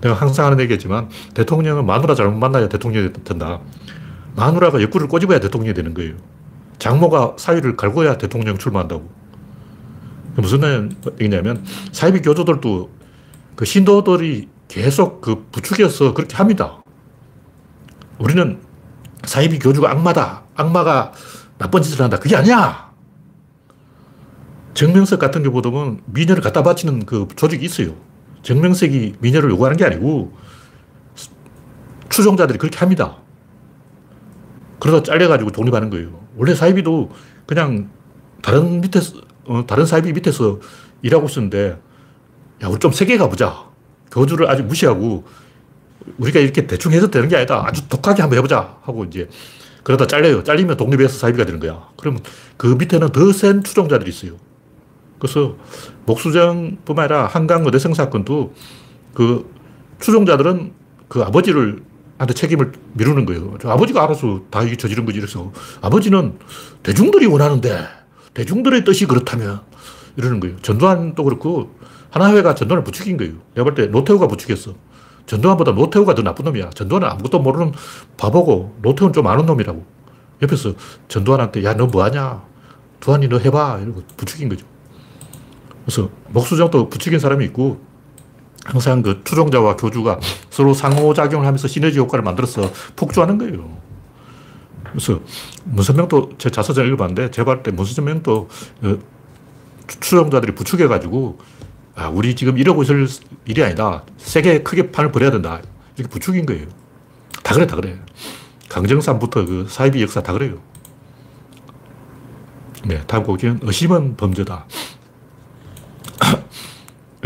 내가 0.00 0.14
항상 0.14 0.46
하는 0.46 0.60
얘기지만, 0.60 1.08
대통령은 1.34 1.86
마누라 1.86 2.14
잘못 2.14 2.38
만나야 2.38 2.68
대통령이 2.68 3.12
된다. 3.24 3.60
마누라가 4.36 4.80
옆구리를 4.80 5.08
꼬집어야 5.08 5.40
대통령이 5.40 5.74
되는 5.74 5.94
거예요. 5.94 6.14
장모가 6.78 7.34
사위를 7.36 7.76
갈고야 7.76 8.18
대통령 8.18 8.58
출마한다고. 8.58 9.08
무슨 10.36 10.96
얘기냐면 11.20 11.64
사이비 11.92 12.22
교조들도 12.22 12.90
그 13.56 13.64
신도들이 13.64 14.48
계속 14.68 15.20
그 15.20 15.44
부추겨서 15.52 16.14
그렇게 16.14 16.36
합니다. 16.36 16.82
우리는 18.18 18.60
사이비 19.24 19.58
교주가 19.58 19.90
악마다. 19.90 20.44
악마가 20.54 21.12
나쁜 21.58 21.82
짓을 21.82 22.00
한다. 22.02 22.18
그게 22.18 22.36
아니야. 22.36 22.90
정명석 24.72 25.18
같은 25.18 25.42
경우 25.42 25.60
보면 25.60 26.00
미녀를 26.06 26.42
갖다 26.42 26.62
바치는 26.62 27.04
그 27.04 27.28
조직이 27.36 27.66
있어요. 27.66 27.94
정명석이 28.42 29.16
미녀를 29.20 29.50
요구하는 29.50 29.76
게 29.76 29.84
아니고 29.84 30.32
추종자들이 32.08 32.58
그렇게 32.58 32.78
합니다. 32.78 33.16
그러다 34.80 35.02
잘려가지고 35.02 35.52
독립하는 35.52 35.90
거예요. 35.90 36.20
원래 36.36 36.54
사이비도 36.54 37.10
그냥 37.46 37.90
다른 38.42 38.80
밑에서 38.80 39.20
어, 39.46 39.64
다른 39.66 39.84
사이비 39.84 40.12
밑에서 40.12 40.60
일하고 41.02 41.26
있었는데, 41.26 41.80
야, 42.62 42.68
우리 42.68 42.78
좀 42.78 42.92
세게 42.92 43.18
가보자. 43.18 43.64
교주를 44.12 44.48
아주 44.48 44.62
무시하고, 44.62 45.24
우리가 46.18 46.38
이렇게 46.40 46.66
대충 46.66 46.92
해서 46.92 47.10
되는 47.10 47.28
게 47.28 47.36
아니다. 47.36 47.64
아주 47.66 47.88
독하게 47.88 48.22
한번 48.22 48.38
해보자. 48.38 48.78
하고 48.82 49.04
이제, 49.04 49.28
그러다 49.82 50.06
잘려요. 50.06 50.44
잘리면 50.44 50.76
독립해서 50.76 51.18
사이비가 51.18 51.44
되는 51.44 51.58
거야. 51.58 51.88
그러면 51.96 52.22
그 52.56 52.68
밑에는 52.68 53.08
더 53.10 53.32
센 53.32 53.64
추종자들이 53.64 54.10
있어요. 54.10 54.36
그래서 55.20 55.54
목수정뿐만 56.06 57.04
아니라 57.04 57.26
한강 57.26 57.64
의대생 57.64 57.94
사건도 57.94 58.52
그 59.14 59.48
추종자들은 60.00 60.72
그 61.08 61.22
아버지를 61.22 61.82
한테 62.18 62.34
책임을 62.34 62.72
미루는 62.94 63.26
거예요. 63.26 63.54
아버지가 63.64 64.02
알아서 64.02 64.42
다 64.50 64.60
저지른 64.76 65.04
거지. 65.04 65.20
그래서 65.20 65.52
아버지는 65.80 66.38
대중들이 66.82 67.26
원하는데 67.26 67.86
대중들의 68.34 68.84
뜻이 68.84 69.06
그렇다면 69.06 69.60
이러는 70.16 70.40
거예요. 70.40 70.56
전두환도 70.60 71.22
그렇고 71.24 71.74
하나회가 72.10 72.54
전두환을 72.54 72.82
부추긴 72.84 73.16
거예요. 73.16 73.34
내가 73.54 73.64
볼 73.64 73.74
때 73.74 73.86
노태우가 73.86 74.26
부추겼어. 74.28 74.74
전두환보다 75.26 75.72
노태우가 75.72 76.14
더 76.14 76.22
나쁜 76.22 76.44
놈이야. 76.46 76.70
전두환은 76.70 77.08
아무것도 77.08 77.38
모르는 77.40 77.72
바보고 78.16 78.76
노태우는 78.82 79.12
좀 79.12 79.26
아는 79.26 79.46
놈이라고. 79.46 79.84
옆에서 80.42 80.72
전두환한테 81.08 81.62
야 81.64 81.74
너 81.74 81.86
뭐하냐. 81.86 82.42
두환이 83.00 83.28
너 83.28 83.38
해봐. 83.38 83.80
이러고 83.82 84.02
부추긴 84.16 84.48
거죠. 84.48 84.66
그래서 85.90 86.08
목수정도 86.28 86.88
부추긴 86.88 87.18
사람이 87.18 87.44
있고 87.46 87.80
항상 88.64 89.02
그 89.02 89.22
추종자와 89.24 89.74
교주가 89.74 90.20
서로 90.48 90.72
상호작용을 90.72 91.44
하면서 91.44 91.66
시너지 91.66 91.98
효과를 91.98 92.22
만들어서 92.22 92.70
폭주하는 92.94 93.38
거예요. 93.38 93.76
그래서 94.84 95.20
문선명도 95.64 96.30
제 96.38 96.48
자서전 96.48 96.86
읽어봤는데 96.86 97.32
제가 97.32 97.54
볼때 97.54 97.72
문선명도 97.72 98.48
어, 98.82 98.98
추종자들이 99.88 100.54
부추겨가지고 100.54 101.38
아, 101.96 102.08
우리 102.08 102.36
지금 102.36 102.56
이러고 102.56 102.84
있을 102.84 103.08
일이 103.46 103.64
아니다. 103.64 104.04
세게 104.16 104.62
크게 104.62 104.92
판을 104.92 105.10
벌여야 105.10 105.32
된다. 105.32 105.60
이렇게 105.96 106.08
부추긴 106.08 106.46
거예요. 106.46 106.68
다 107.42 107.52
그래, 107.54 107.66
다 107.66 107.74
그래. 107.74 107.98
강정산부터 108.68 109.44
그 109.44 109.66
사이비 109.68 110.00
역사 110.02 110.22
다 110.22 110.32
그래요. 110.32 110.58
네, 112.84 113.02
다음 113.08 113.24
곡기는 113.24 113.58
의심은 113.62 114.16
범죄다. 114.16 114.66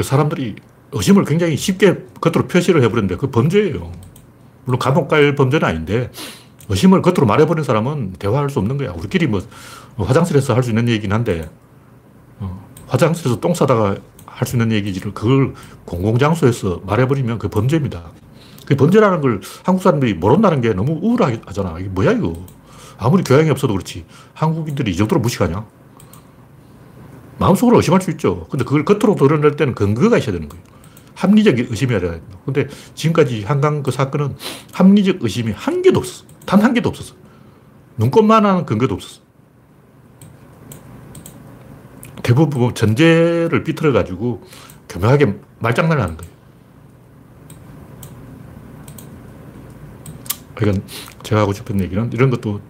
사람들이 0.02 0.56
의심을 0.92 1.24
굉장히 1.24 1.56
쉽게 1.56 2.04
겉으로 2.20 2.46
표시를 2.46 2.82
해버렸는데 2.82 3.16
그 3.16 3.30
범죄예요. 3.30 3.92
물론 4.64 4.78
감옥 4.78 5.08
갈 5.08 5.34
범죄는 5.34 5.66
아닌데 5.66 6.10
의심을 6.68 7.02
겉으로 7.02 7.26
말해버린 7.26 7.64
사람은 7.64 8.14
대화할 8.14 8.48
수 8.50 8.58
없는 8.58 8.76
거야. 8.78 8.92
우리끼리 8.92 9.26
뭐 9.26 9.42
화장실에서 9.96 10.54
할 10.54 10.62
수 10.62 10.70
있는 10.70 10.88
얘기긴 10.88 11.12
한데 11.12 11.48
어, 12.38 12.66
화장실에서 12.86 13.40
똥 13.40 13.54
싸다가 13.54 13.96
할 14.26 14.46
수 14.48 14.56
있는 14.56 14.72
얘기를 14.72 15.12
그걸 15.14 15.54
공공장소에서 15.84 16.80
말해버리면 16.86 17.38
그 17.38 17.48
범죄입니다. 17.48 18.02
그 18.66 18.74
범죄라는 18.76 19.20
걸 19.20 19.40
한국 19.62 19.82
사람들이 19.82 20.14
모른다는 20.14 20.60
게 20.60 20.72
너무 20.72 20.98
우울하잖아. 21.02 21.78
이게 21.78 21.88
뭐야 21.88 22.12
이거. 22.12 22.34
아무리 22.98 23.22
교양이 23.22 23.50
없어도 23.50 23.74
그렇지. 23.74 24.04
한국인들이 24.32 24.90
이 24.92 24.96
정도로 24.96 25.20
무식하냐? 25.20 25.64
마음속으로 27.44 27.76
의심할 27.76 28.00
수 28.00 28.10
있죠. 28.12 28.46
근데 28.50 28.64
그걸 28.64 28.84
겉으로 28.86 29.16
드러낼 29.16 29.56
때는 29.56 29.74
근거가 29.74 30.16
있어야 30.16 30.32
되는 30.32 30.48
거예요. 30.48 30.64
합리적 31.14 31.58
의심이어야 31.58 32.00
돼요. 32.00 32.20
근데 32.44 32.66
지금까지 32.94 33.44
한강 33.44 33.82
그 33.82 33.90
사건은 33.90 34.36
합리적 34.72 35.18
의심이 35.20 35.52
한 35.52 35.82
개도 35.82 35.98
없어. 35.98 36.24
단 36.46 36.62
한 36.62 36.72
개도 36.72 36.88
없었어. 36.88 37.14
눈꽃만한 37.98 38.64
근거도 38.64 38.94
없었어. 38.94 39.20
대부분 42.22 42.74
전제를 42.74 43.62
삐뚤어가지고 43.64 44.42
교묘하게 44.88 45.38
말장난을 45.58 46.02
하는 46.02 46.16
거예요. 46.16 46.32
이건 50.62 50.82
제가 51.22 51.42
하고 51.42 51.52
싶은 51.52 51.80
얘기는 51.80 52.10
이런 52.12 52.30
것도 52.30 52.60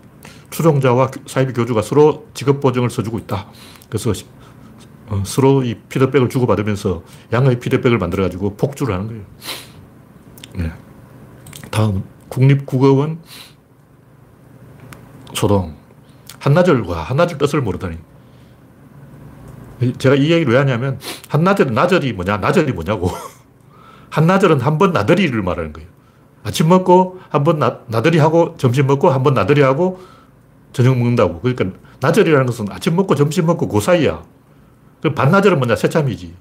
추종자와 0.50 1.10
사이비 1.26 1.52
교주가 1.52 1.82
서로 1.82 2.26
직업 2.34 2.60
보정을 2.60 2.90
써주고 2.90 3.18
있다. 3.20 3.46
그래서 3.88 4.10
어, 4.10 4.14
서로 5.24 5.62
이 5.62 5.74
피드백을 5.88 6.28
주고받으면서 6.28 7.02
양의 7.32 7.60
피드백을 7.60 7.98
만들어가지고 7.98 8.56
폭주를 8.56 8.94
하는 8.94 9.06
거예요. 9.08 9.22
네. 10.54 10.72
다음, 11.70 12.04
국립국어원 12.28 13.18
소동. 15.34 15.74
한나절 16.38 16.84
과 16.84 17.02
한나절 17.02 17.38
뜻을 17.38 17.60
모르다니. 17.60 17.96
제가 19.98 20.14
이 20.14 20.30
얘기를 20.30 20.52
왜 20.52 20.58
하냐면, 20.58 20.98
한나절, 21.28 21.74
나절이 21.74 22.12
뭐냐, 22.12 22.36
나절이 22.38 22.72
뭐냐고. 22.72 23.10
한나절은 24.10 24.60
한 24.60 24.78
번 24.78 24.92
나들이를 24.92 25.42
말하는 25.42 25.72
거예요. 25.72 25.88
아침 26.44 26.68
먹고 26.68 27.20
한 27.30 27.42
번 27.44 27.58
나들이 27.88 28.18
하고 28.18 28.54
점심 28.58 28.86
먹고 28.86 29.10
한 29.10 29.22
번 29.22 29.34
나들이 29.34 29.62
하고 29.62 30.00
저녁 30.72 30.96
먹는다고. 30.96 31.40
그러니까 31.40 31.78
나절이라는 32.00 32.46
것은 32.46 32.66
아침 32.70 32.94
먹고 32.96 33.14
점심 33.14 33.46
먹고 33.46 33.66
그 33.68 33.80
사이야. 33.80 34.22
그럼 35.04 35.14
반나절은 35.14 35.58
뭐냐? 35.58 35.76
새참이지. 35.76 36.34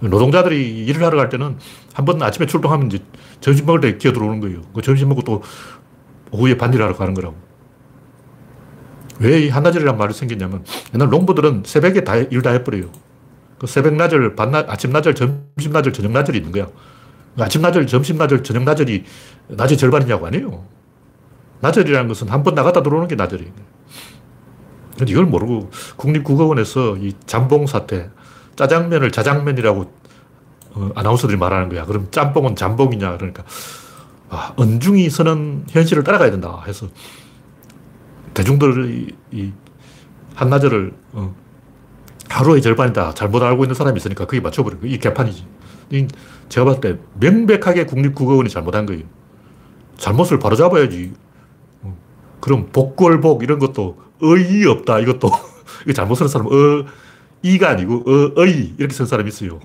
노동자들이 0.00 0.86
일을 0.86 1.04
하러 1.04 1.18
갈 1.18 1.28
때는 1.28 1.58
한 1.92 2.04
번 2.06 2.22
아침에 2.22 2.46
출동하면 2.46 2.86
이제 2.86 3.00
점심 3.42 3.66
먹을 3.66 3.80
때 3.82 3.98
기어 3.98 4.12
들어오는 4.14 4.40
거예요. 4.40 4.62
그 4.72 4.80
점심 4.80 5.10
먹고 5.10 5.20
또 5.22 5.42
오후에 6.30 6.56
반일 6.56 6.80
하러 6.82 6.94
가는 6.96 7.12
거라고. 7.12 7.36
왜 9.20 9.42
이 9.44 9.48
한나절이란 9.50 9.98
말이 9.98 10.14
생겼냐면 10.14 10.64
옛날 10.94 11.10
농부들은 11.10 11.64
새벽에 11.66 12.02
다 12.02 12.16
일 12.16 12.40
다 12.40 12.50
해버려요. 12.52 12.90
그 13.58 13.66
새벽 13.66 13.94
나절, 13.94 14.34
반나, 14.34 14.64
아침 14.66 14.90
나절, 14.92 15.14
점심 15.14 15.72
나절, 15.72 15.92
저녁 15.92 16.12
나절이 16.12 16.38
있는 16.38 16.50
거야. 16.52 16.66
그 17.36 17.42
아침 17.42 17.60
나절, 17.60 17.86
점심 17.86 18.16
나절, 18.16 18.42
저녁 18.42 18.62
나절이 18.62 19.04
낮의 19.48 19.76
절반이냐고 19.76 20.26
아니에요. 20.28 20.64
나절이라는 21.60 22.08
것은 22.08 22.28
한 22.28 22.42
번 22.42 22.54
나갔다 22.54 22.82
들어오는 22.82 23.06
게 23.06 23.16
나절이에요. 23.16 23.52
근데 24.98 25.12
이걸 25.12 25.26
모르고 25.26 25.70
국립국어원에서 25.96 26.96
이 26.96 27.12
잠봉 27.24 27.66
사태, 27.66 28.10
짜장면을 28.56 29.12
자장면이라고 29.12 29.92
어, 30.74 30.90
아나운서들이 30.94 31.38
말하는 31.38 31.68
거야. 31.68 31.84
그럼 31.86 32.08
짬뽕은 32.10 32.56
잠봉이냐. 32.56 33.16
그러니까, 33.16 33.44
아, 34.28 34.52
언중이 34.56 35.08
서는 35.08 35.64
현실을 35.70 36.04
따라가야 36.04 36.30
된다 36.30 36.62
해서 36.66 36.88
대중들이 38.34 39.16
이 39.30 39.52
한나절을 40.34 40.92
어, 41.12 41.34
하루의 42.28 42.60
절반이다. 42.60 43.14
잘못 43.14 43.42
알고 43.42 43.64
있는 43.64 43.74
사람이 43.74 43.96
있으니까 43.96 44.26
그게 44.26 44.40
거예요. 44.80 44.94
이 44.94 44.98
개판이지. 44.98 45.46
제가 46.48 46.66
봤을 46.66 46.80
때 46.80 46.98
명백하게 47.14 47.86
국립국어원이 47.86 48.50
잘못한 48.50 48.84
거예요. 48.84 49.04
잘못을 49.96 50.38
바로잡아야지. 50.38 51.12
어, 51.82 51.96
그럼 52.40 52.68
복골복 52.72 53.42
이런 53.42 53.58
것도 53.58 54.07
의의 54.20 54.66
없다. 54.66 55.00
이것도 55.00 55.30
이거 55.84 55.92
잘못 55.92 56.14
쓰는 56.16 56.28
사람은 56.28 56.52
어, 56.52 56.86
이가 57.42 57.70
아니고 57.70 58.04
어, 58.36 58.42
의 58.42 58.74
이렇게 58.78 58.94
쓴 58.94 59.06
사람이 59.06 59.28
있어요. 59.28 59.60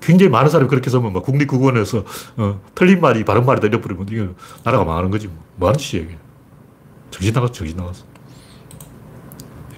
굉장히 0.00 0.30
많은 0.30 0.50
사람이 0.50 0.68
그렇게 0.68 0.90
쓰면 0.90 1.12
막 1.12 1.22
국립국어원에서 1.22 2.04
어, 2.36 2.60
틀린 2.74 3.00
말이 3.00 3.24
바른 3.24 3.44
말이다 3.46 3.66
이래 3.68 3.80
버리면 3.80 4.06
이게 4.10 4.28
나라가 4.64 4.84
망하는 4.84 5.10
거지. 5.10 5.28
뭐, 5.28 5.36
뭐 5.56 5.68
하는 5.68 5.78
짓이야 5.78 6.02
이게. 6.04 6.18
정신 7.10 7.32
나갔어 7.32 7.52
정신 7.52 7.76
나갔어. 7.76 8.04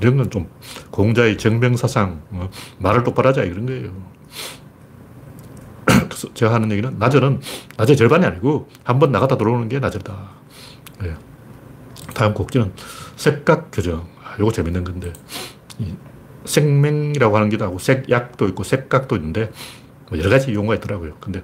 이런 0.00 0.16
건 0.18 0.30
좀 0.30 0.48
공자의 0.90 1.38
정명사상, 1.38 2.22
어, 2.32 2.50
말을 2.78 3.02
똑바로 3.04 3.28
하자 3.30 3.44
이런 3.44 3.66
거예요. 3.66 3.92
그래서 5.86 6.32
제가 6.34 6.52
하는 6.54 6.70
얘기는 6.72 6.98
낮에는 6.98 7.40
낮의 7.78 7.96
절반이 7.96 8.26
아니고 8.26 8.68
한 8.84 8.98
번 8.98 9.12
나갔다 9.12 9.36
들어오는 9.38 9.68
게 9.68 9.78
낮이다. 9.78 10.14
네. 11.02 11.14
다음 12.16 12.32
곡지는 12.32 12.72
색각 13.16 13.68
교정. 13.70 14.08
아, 14.24 14.36
요거 14.40 14.50
재밌는 14.50 14.84
건데. 14.84 15.12
생명이라고 16.46 17.36
하는 17.36 17.50
게 17.50 17.56
있고 17.56 17.78
색약도 17.78 18.48
있고 18.48 18.62
색각도 18.62 19.16
있는데 19.16 19.52
뭐 20.08 20.18
여러 20.18 20.30
가지 20.30 20.54
용어가 20.54 20.76
있더라고요. 20.76 21.16
근데 21.20 21.42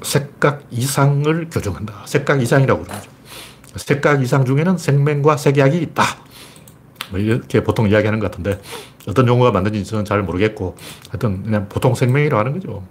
색각 0.00 0.62
이상을 0.70 1.50
교정한다. 1.50 2.04
색각 2.06 2.40
이상이라고 2.40 2.84
그러죠. 2.84 3.10
색각 3.76 4.22
이상 4.22 4.46
중에는 4.46 4.78
생명과 4.78 5.36
색약이 5.36 5.82
있다. 5.82 6.04
뭐 7.10 7.20
이렇게 7.20 7.62
보통 7.62 7.90
이야기하는 7.90 8.18
것 8.18 8.30
같은데 8.30 8.62
어떤 9.06 9.28
용어가 9.28 9.50
맞는지 9.50 9.84
저는 9.84 10.06
잘 10.06 10.22
모르겠고 10.22 10.74
하여튼 11.10 11.42
그냥 11.42 11.68
보통 11.68 11.94
생명이라고 11.94 12.38
하는 12.38 12.54
거죠. 12.54 12.82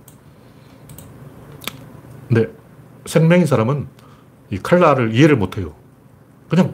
근데 2.27 2.47
생명인 3.07 3.47
사람은 3.47 3.87
이 4.51 4.59
칼라를 4.59 5.15
이해를 5.15 5.35
못해요. 5.35 5.80
그냥 6.51 6.73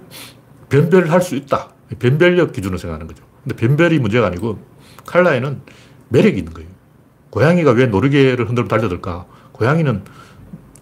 변별할 0.69 1.21
수 1.21 1.35
있다. 1.35 1.69
변별력 1.99 2.51
기준으로 2.51 2.79
생각하는 2.79 3.05
거죠. 3.05 3.23
근데 3.43 3.55
변별이 3.55 3.99
문제가 3.99 4.25
아니고 4.25 4.57
칼라에는 5.05 5.61
매력이 6.09 6.39
있는 6.39 6.51
거예요. 6.51 6.67
고양이가 7.29 7.73
왜 7.73 7.85
노르개를 7.85 8.49
흔들면 8.49 8.69
달려들까? 8.69 9.27
고양이는 9.51 10.03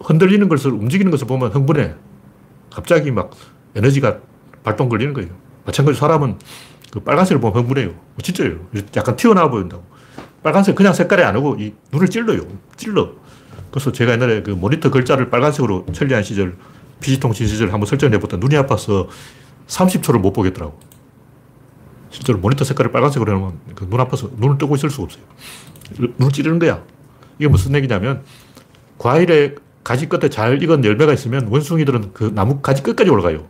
흔들리는 0.00 0.48
것을, 0.48 0.70
움직이는 0.70 1.10
것을 1.10 1.26
보면 1.26 1.52
흥분해. 1.52 1.94
갑자기 2.72 3.10
막 3.10 3.32
에너지가 3.74 4.20
발동 4.64 4.88
걸리는 4.88 5.12
거예요. 5.12 5.28
마찬가지로 5.66 5.98
사람은 6.00 6.38
그 6.90 7.00
빨간색을 7.00 7.38
보면 7.38 7.58
흥분해요. 7.58 7.88
뭐 7.88 8.16
진짜예요. 8.22 8.66
약간 8.96 9.14
튀어나와 9.14 9.50
보인다고. 9.50 9.84
빨간색 10.42 10.74
그냥 10.74 10.94
색깔이 10.94 11.22
아니고 11.22 11.56
이 11.58 11.74
눈을 11.92 12.08
찔러요. 12.08 12.40
찔러. 12.76 13.12
그래서 13.70 13.92
제가 13.92 14.12
옛날에 14.12 14.42
그 14.42 14.52
모니터 14.52 14.90
글자를 14.90 15.28
빨간색으로 15.28 15.84
처리한 15.92 16.22
시절, 16.22 16.56
PC통신 17.00 17.46
시절 17.46 17.72
한번 17.72 17.86
설정해 17.86 18.18
보다 18.18 18.36
눈이 18.36 18.56
아파서 18.56 19.08
30초를 19.68 20.18
못 20.18 20.32
보겠더라고. 20.32 20.78
실제로 22.10 22.38
모니터 22.38 22.64
색깔을 22.64 22.92
빨간색으로 22.92 23.32
해놓으면 23.32 23.58
그눈 23.74 24.00
아파서 24.00 24.30
눈을 24.36 24.58
뜨고 24.58 24.76
있을 24.76 24.90
수가 24.90 25.04
없어요. 25.04 25.22
눈을 26.18 26.32
찌르는 26.32 26.58
거야. 26.58 26.82
이게 27.38 27.48
무슨 27.48 27.74
얘기냐면 27.74 28.22
과일의 28.98 29.56
가지 29.84 30.08
끝에 30.08 30.28
잘 30.30 30.62
익은 30.62 30.84
열매가 30.84 31.12
있으면 31.12 31.48
원숭이들은 31.48 32.12
그 32.12 32.32
나무 32.34 32.60
가지 32.60 32.82
끝까지 32.82 33.10
올라가요. 33.10 33.46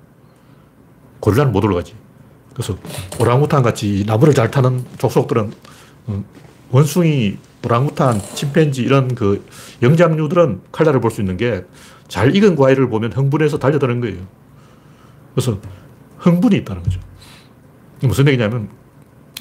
고릴라는 1.21 1.53
못 1.53 1.65
올라가지. 1.65 1.95
그래서 2.53 2.77
오랑우탄 3.21 3.63
같이 3.63 4.05
나무를 4.07 4.35
잘 4.35 4.51
타는 4.51 4.85
족속들은 4.99 5.53
음, 6.09 6.25
원숭이, 6.71 7.37
오랑우탄, 7.65 8.21
침팬지 8.35 8.83
이런 8.83 9.15
그 9.15 9.45
영장류들은 9.83 10.63
칼날을 10.73 11.01
볼 11.01 11.11
수 11.11 11.21
있는 11.21 11.37
게 11.37 11.65
잘 12.09 12.35
익은 12.35 12.57
과일을 12.57 12.89
보면 12.89 13.13
흥분해서 13.13 13.59
달려드는 13.59 14.01
거예요. 14.01 14.19
그래서 15.35 15.59
흥분이 16.19 16.57
있다는 16.57 16.83
거죠. 16.83 17.01
무슨 18.03 18.27
얘기냐면 18.29 18.69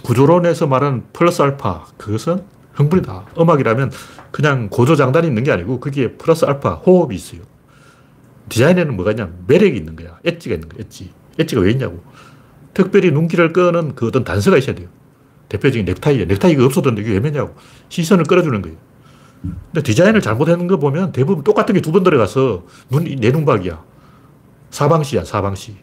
구조론에서 0.03 0.67
말하는 0.67 1.03
플러스 1.13 1.41
알파 1.41 1.85
그것은 1.97 2.43
흥분이다. 2.73 3.27
음악이라면 3.39 3.91
그냥 4.31 4.69
고조장단이 4.69 5.27
있는 5.27 5.43
게 5.43 5.51
아니고 5.51 5.79
거기에 5.79 6.13
플러스 6.13 6.45
알파 6.45 6.75
호흡이 6.75 7.15
있어요. 7.15 7.41
디자인에는 8.49 8.95
뭐가 8.95 9.11
있냐 9.11 9.29
매력이 9.47 9.77
있는 9.77 9.95
거야. 9.95 10.19
엣지가 10.23 10.55
있는 10.55 10.69
거야. 10.69 10.81
엣지. 10.81 11.11
엣지가 11.39 11.61
왜 11.61 11.71
있냐고. 11.71 12.03
특별히 12.73 13.11
눈길을 13.11 13.53
끄는 13.53 13.95
그 13.95 14.07
어떤 14.07 14.23
단서가 14.23 14.57
있어야 14.57 14.75
돼요. 14.75 14.89
대표적인 15.49 15.85
넥타이. 15.85 16.25
넥타이가 16.25 16.65
없어도 16.65 16.91
이게 16.91 17.13
왜 17.13 17.19
매냐고. 17.19 17.55
시선을 17.89 18.25
끌어주는 18.25 18.61
거예요. 18.61 18.77
근데 19.71 19.83
디자인을 19.83 20.21
잘못하는 20.21 20.67
거 20.67 20.77
보면 20.77 21.11
대부분 21.11 21.43
똑같은 21.43 21.73
게 21.75 21.81
두 21.81 21.91
번 21.91 22.03
들어가서 22.03 22.63
눈이 22.89 23.15
내눈박이야. 23.17 23.83
사방시야, 24.71 25.23
사방시. 25.25 25.75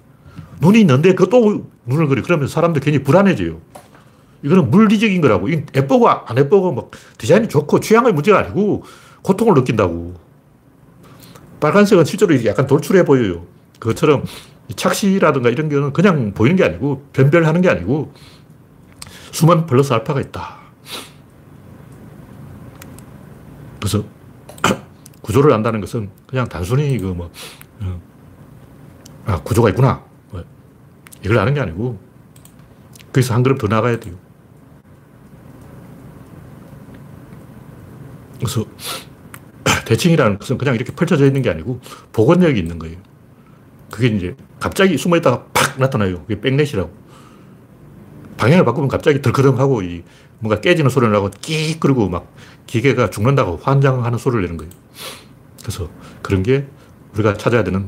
눈이 0.60 0.80
있는데 0.80 1.14
그것도 1.14 1.66
눈을 1.86 2.06
그려. 2.08 2.22
그러면 2.22 2.48
사람들 2.48 2.80
괜히 2.82 3.02
불안해져요. 3.02 3.58
이거는 4.42 4.70
물리적인 4.70 5.20
거라고. 5.20 5.48
이 5.48 5.62
예쁘고 5.74 6.08
안 6.08 6.36
예쁘고 6.38 6.72
막 6.72 6.90
디자인이 7.18 7.48
좋고 7.48 7.80
취향의 7.80 8.12
문제가 8.12 8.38
아니고 8.40 8.84
고통을 9.22 9.54
느낀다고. 9.54 10.14
빨간색은 11.60 12.04
실제로 12.04 12.44
약간 12.44 12.66
돌출해 12.66 13.04
보여요. 13.04 13.46
그것처럼 13.78 14.24
착시라든가 14.74 15.48
이런 15.50 15.68
경우는 15.68 15.92
그냥 15.92 16.32
보이는 16.34 16.56
게 16.56 16.64
아니고 16.64 17.04
변별하는 17.12 17.60
게 17.60 17.68
아니고 17.68 18.12
숨은 19.32 19.66
플러스 19.66 19.92
알파가 19.92 20.20
있다. 20.20 20.61
그래서 23.82 24.04
구조를 25.22 25.52
안다는 25.52 25.80
것은 25.80 26.08
그냥 26.28 26.48
단순히 26.48 26.96
그 26.98 27.06
뭐, 27.06 27.32
어, 27.80 28.00
아, 29.26 29.42
구조가 29.42 29.70
있구나. 29.70 30.04
뭐 30.30 30.44
이걸 31.24 31.38
아는 31.38 31.52
게 31.52 31.60
아니고 31.60 31.98
거기서 33.06 33.34
한 33.34 33.42
걸음 33.42 33.58
더 33.58 33.66
나가야 33.66 33.98
돼요. 33.98 34.14
그래서 38.38 38.64
대칭이라는 39.84 40.38
것은 40.38 40.58
그냥 40.58 40.76
이렇게 40.76 40.92
펼쳐져 40.94 41.26
있는 41.26 41.42
게 41.42 41.50
아니고 41.50 41.80
복원력이 42.12 42.60
있는 42.60 42.78
거예요. 42.78 42.98
그게 43.90 44.06
이제 44.06 44.36
갑자기 44.60 44.96
숨어 44.96 45.16
있다가 45.16 45.46
팍 45.52 45.80
나타나요. 45.80 46.22
그게 46.22 46.40
백넷이라고. 46.40 47.01
방향을 48.42 48.64
바꾸면 48.64 48.88
갑자기 48.88 49.22
덜커덩하고 49.22 49.82
이 49.82 50.02
뭔가 50.40 50.60
깨지는 50.60 50.90
소리를 50.90 51.12
나고 51.12 51.30
끼 51.40 51.78
그러고 51.78 52.08
막 52.08 52.34
기계가 52.66 53.08
죽는다고 53.08 53.60
환장하는 53.62 54.18
소리를 54.18 54.42
내는 54.42 54.56
거예요. 54.56 54.72
그래서 55.60 55.88
그런 56.22 56.42
게 56.42 56.66
우리가 57.14 57.34
찾아야 57.34 57.62
되는 57.62 57.86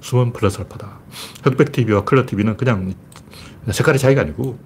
숨은 0.00 0.32
플러스 0.32 0.58
알파다. 0.58 1.00
흑백 1.44 1.72
TV와 1.72 2.04
컬러 2.06 2.24
TV는 2.24 2.56
그냥 2.56 2.94
색깔의 3.70 3.98
차이가 3.98 4.22
아니고 4.22 4.58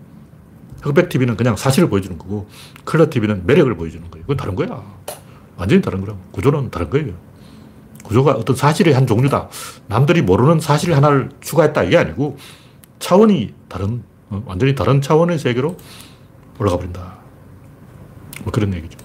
흑백 0.82 1.08
TV는 1.08 1.36
그냥 1.36 1.56
사실을 1.56 1.88
보여주는 1.88 2.16
거고 2.16 2.48
컬러 2.84 3.10
TV는 3.10 3.44
매력을 3.44 3.74
보여주는 3.76 4.08
거예요. 4.08 4.22
그건 4.22 4.36
다른 4.36 4.54
거야. 4.54 4.84
완전히 5.56 5.82
다른 5.82 6.00
거라고. 6.00 6.20
구조는 6.30 6.70
다른 6.70 6.90
거예요. 6.90 7.12
구조가 8.04 8.34
어떤 8.34 8.54
사실의 8.54 8.94
한 8.94 9.04
종류다. 9.04 9.48
남들이 9.88 10.22
모르는 10.22 10.60
사실 10.60 10.94
하나를 10.94 11.30
추가했다. 11.40 11.82
이게 11.82 11.96
아니고 11.96 12.36
차원이 13.00 13.52
다른, 13.68 13.94
어, 13.94 14.13
어, 14.30 14.42
완전히 14.46 14.74
다른 14.74 15.00
차원의 15.00 15.38
세계로 15.38 15.76
올라가 16.58 16.76
버린다. 16.76 17.18
뭐 18.42 18.52
그런 18.52 18.72
얘기죠. 18.74 18.98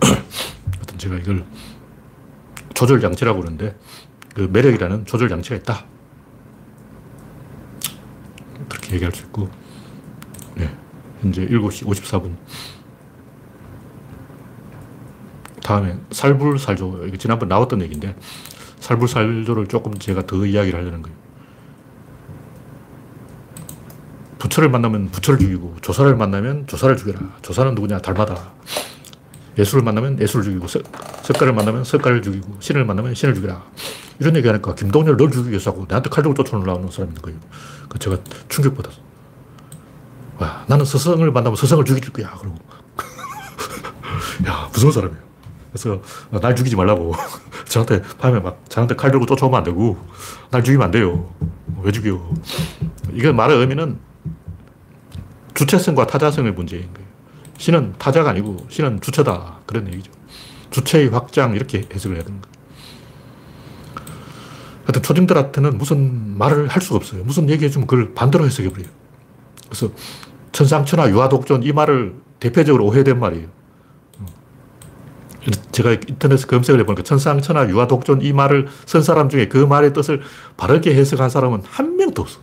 하여튼 0.02 0.98
제가 0.98 1.16
이걸 1.16 1.44
조절 2.74 3.00
장치라고 3.00 3.40
그러는데 3.40 3.76
그 4.34 4.48
매력이라는 4.52 5.06
조절 5.06 5.28
장치가 5.28 5.56
있다. 5.56 5.84
그렇게 8.68 8.94
얘기할 8.94 9.14
수 9.14 9.24
있고 9.24 9.48
네, 10.54 10.70
현재 11.20 11.46
7시 11.46 11.86
54분 11.86 12.36
다음에 15.62 15.98
살불살조 16.10 17.06
이게 17.06 17.18
지난번 17.18 17.48
나왔던 17.48 17.82
얘기인데 17.82 18.16
살불살조를 18.80 19.66
조금 19.66 19.94
제가 19.98 20.26
더 20.26 20.44
이야기를 20.44 20.78
하려는 20.78 21.02
거예요. 21.02 21.16
부처를 24.38 24.70
만나면 24.70 25.10
부처를 25.10 25.40
죽이고, 25.40 25.76
조사를 25.82 26.14
만나면 26.16 26.66
조사를 26.66 26.96
죽여라. 26.96 27.18
조사는 27.42 27.74
누구냐? 27.74 27.98
달마다. 27.98 28.52
예수를 29.58 29.82
만나면 29.82 30.20
예수를 30.20 30.44
죽이고, 30.44 30.68
석, 30.68 30.82
석가를 31.22 31.52
만나면 31.52 31.84
석가를 31.84 32.22
죽이고, 32.22 32.56
신을 32.60 32.84
만나면 32.84 33.14
신을 33.14 33.34
죽이라. 33.34 33.62
이런 34.20 34.36
얘기 34.36 34.46
하니까 34.48 34.74
김동렬 34.74 35.16
널 35.16 35.30
죽이기 35.30 35.50
위해서 35.50 35.70
하고 35.70 35.86
나한테 35.88 36.10
칼 36.10 36.22
들고 36.22 36.42
쫓아오는 36.42 36.90
사람인 36.90 37.14
거예요. 37.16 37.38
그 37.88 37.98
제가 37.98 38.18
충격받았어. 38.48 38.98
와, 40.38 40.64
나는 40.66 40.84
스승을 40.84 41.30
만나면 41.30 41.56
스승을 41.56 41.84
죽일 41.84 42.12
거야. 42.12 42.30
그러고. 42.36 42.58
야, 44.46 44.68
무서운 44.72 44.92
사람이에요. 44.92 45.27
그래서 45.72 46.00
날 46.30 46.56
죽이지 46.56 46.76
말라고. 46.76 47.14
저한테 47.68 48.02
밤에 48.18 48.40
막 48.40 48.62
저한테 48.68 48.96
칼 48.96 49.10
들고 49.10 49.26
쫓아오면 49.26 49.58
안 49.58 49.64
되고 49.64 49.98
날 50.50 50.64
죽이면 50.64 50.86
안 50.86 50.90
돼요. 50.90 51.30
왜 51.82 51.92
죽여? 51.92 52.20
이건 53.12 53.36
말의 53.36 53.58
의미는 53.58 53.98
주체성과 55.54 56.06
타자성의 56.06 56.52
문제인 56.52 56.92
거예요. 56.94 57.08
신은 57.58 57.94
타자가 57.98 58.30
아니고 58.30 58.66
신은 58.68 59.00
주체다. 59.00 59.58
그런 59.66 59.86
얘기죠. 59.88 60.12
주체의 60.70 61.08
확장 61.08 61.54
이렇게 61.54 61.88
해석을 61.92 62.16
해야 62.16 62.24
되는 62.24 62.40
거예요. 62.40 62.58
하여튼 64.84 65.02
초딩들한테는 65.02 65.76
무슨 65.76 66.38
말을 66.38 66.68
할 66.68 66.80
수가 66.80 66.96
없어요. 66.96 67.22
무슨 67.24 67.50
얘기해주면 67.50 67.86
그걸 67.86 68.14
반대로 68.14 68.46
해석해버려요. 68.46 68.88
그래서 69.66 69.90
천상천하 70.52 71.10
유아독존 71.10 71.62
이 71.62 71.72
말을 71.72 72.14
대표적으로 72.40 72.86
오해된 72.86 73.18
말이에요. 73.18 73.57
제가 75.72 75.92
인터넷에 75.92 76.46
검색을 76.46 76.80
해보니까 76.80 77.02
천상천하 77.02 77.68
유아독존 77.68 78.22
이 78.22 78.32
말을 78.32 78.68
쓴 78.86 79.02
사람 79.02 79.28
중에 79.28 79.48
그 79.48 79.58
말의 79.58 79.92
뜻을 79.92 80.22
바르게 80.56 80.94
해석한 80.94 81.30
사람은 81.30 81.62
한 81.64 81.96
명도 81.96 82.22
없어. 82.22 82.40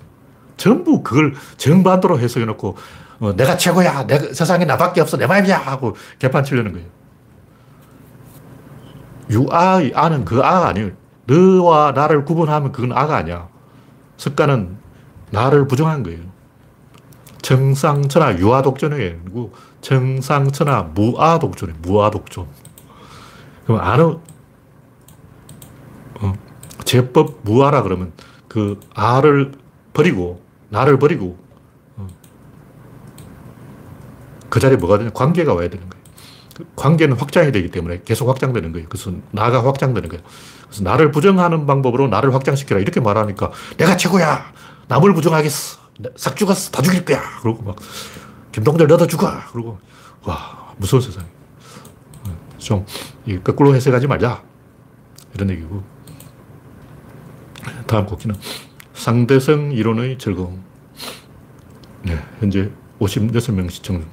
전부 0.58 1.04
그걸 1.04 1.34
정반대로 1.58 2.20
해석해놓고 2.20 2.78
어, 3.20 3.34
내가 3.36 3.58
최고야. 3.58 4.08
내 4.08 4.20
세상에 4.34 4.65
나밖에 4.65 5.02
없어. 5.02 5.18
내 5.18 5.28
마음이야. 5.28 5.58
하고 5.58 5.96
개판 6.20 6.44
치려는 6.44 6.74
거예요. 6.74 6.88
유아의 9.30 9.94
아는 9.96 10.26
그 10.26 10.39
아가 10.39 10.68
아니에요. 10.68 10.91
너와 11.26 11.91
나를 11.94 12.26
구분하면 12.26 12.72
그건 12.72 12.91
아가 12.91 13.18
아니야. 13.18 13.48
습관은 14.18 14.78
나를 15.32 15.68
부정한 15.68 16.04
거예요. 16.04 16.20
정상천하 17.41 18.38
유아독존이 18.38 18.96
아니고 18.96 19.54
정상천하 19.82 20.84
무아독존이에요. 20.94 21.80
무아독존. 21.82 22.48
그럼 23.65 23.82
아는 23.82 24.19
어, 26.21 26.34
제법 26.84 27.39
무아라 27.43 27.84
그러면 27.84 28.13
그 28.47 28.80
아를 28.93 29.54
버리고 29.93 30.41
나를 30.69 30.99
버리고 30.99 31.38
어, 31.97 32.08
그 34.49 34.60
자리에 34.60 34.78
뭐가 34.78 34.97
되냐 34.99 35.10
관계가 35.12 35.54
와야 35.54 35.69
되는 35.69 35.89
거예요. 35.89 36.06
그 36.56 36.65
관계는 36.75 37.17
확장이 37.17 37.51
되기 37.51 37.69
때문에 37.69 38.01
계속 38.06 38.30
확장되는 38.30 38.71
거예요. 38.71 38.88
그래서 38.88 39.12
나가 39.32 39.65
확장되는 39.65 40.08
거예요. 40.08 40.23
그래서 40.67 40.84
나를 40.84 41.12
부정하는 41.12 41.65
방법으로 41.65 42.08
나를 42.08 42.34
확장시켜라. 42.34 42.80
이렇게 42.80 43.01
말하니까 43.01 43.51
내가 43.78 43.97
최고야. 43.97 44.54
남을 44.88 45.13
부정하겠어. 45.13 45.80
싹 46.15 46.36
죽었어. 46.36 46.71
다 46.71 46.82
죽일 46.82 47.04
거야. 47.04 47.21
그러고 47.41 47.63
막 47.63 47.75
김동철 48.51 48.88
너도 48.88 49.08
죽어. 49.08 49.32
그러고 49.51 49.80
와 50.23 50.73
무서운 50.78 51.01
세상. 51.01 51.25
좀 52.65 52.84
거꾸로 53.43 53.75
해석하지 53.75 54.08
말자. 54.08 54.43
이런 55.36 55.51
얘기고. 55.51 55.84
다음 57.86 58.08
곡기는 58.08 58.36
상대성 58.95 59.71
이론의 59.71 60.17
즐거움. 60.17 60.63
네, 62.01 62.17
현재 62.39 62.71
56명 62.99 63.69
시청 63.69 63.99
중. 63.99 64.10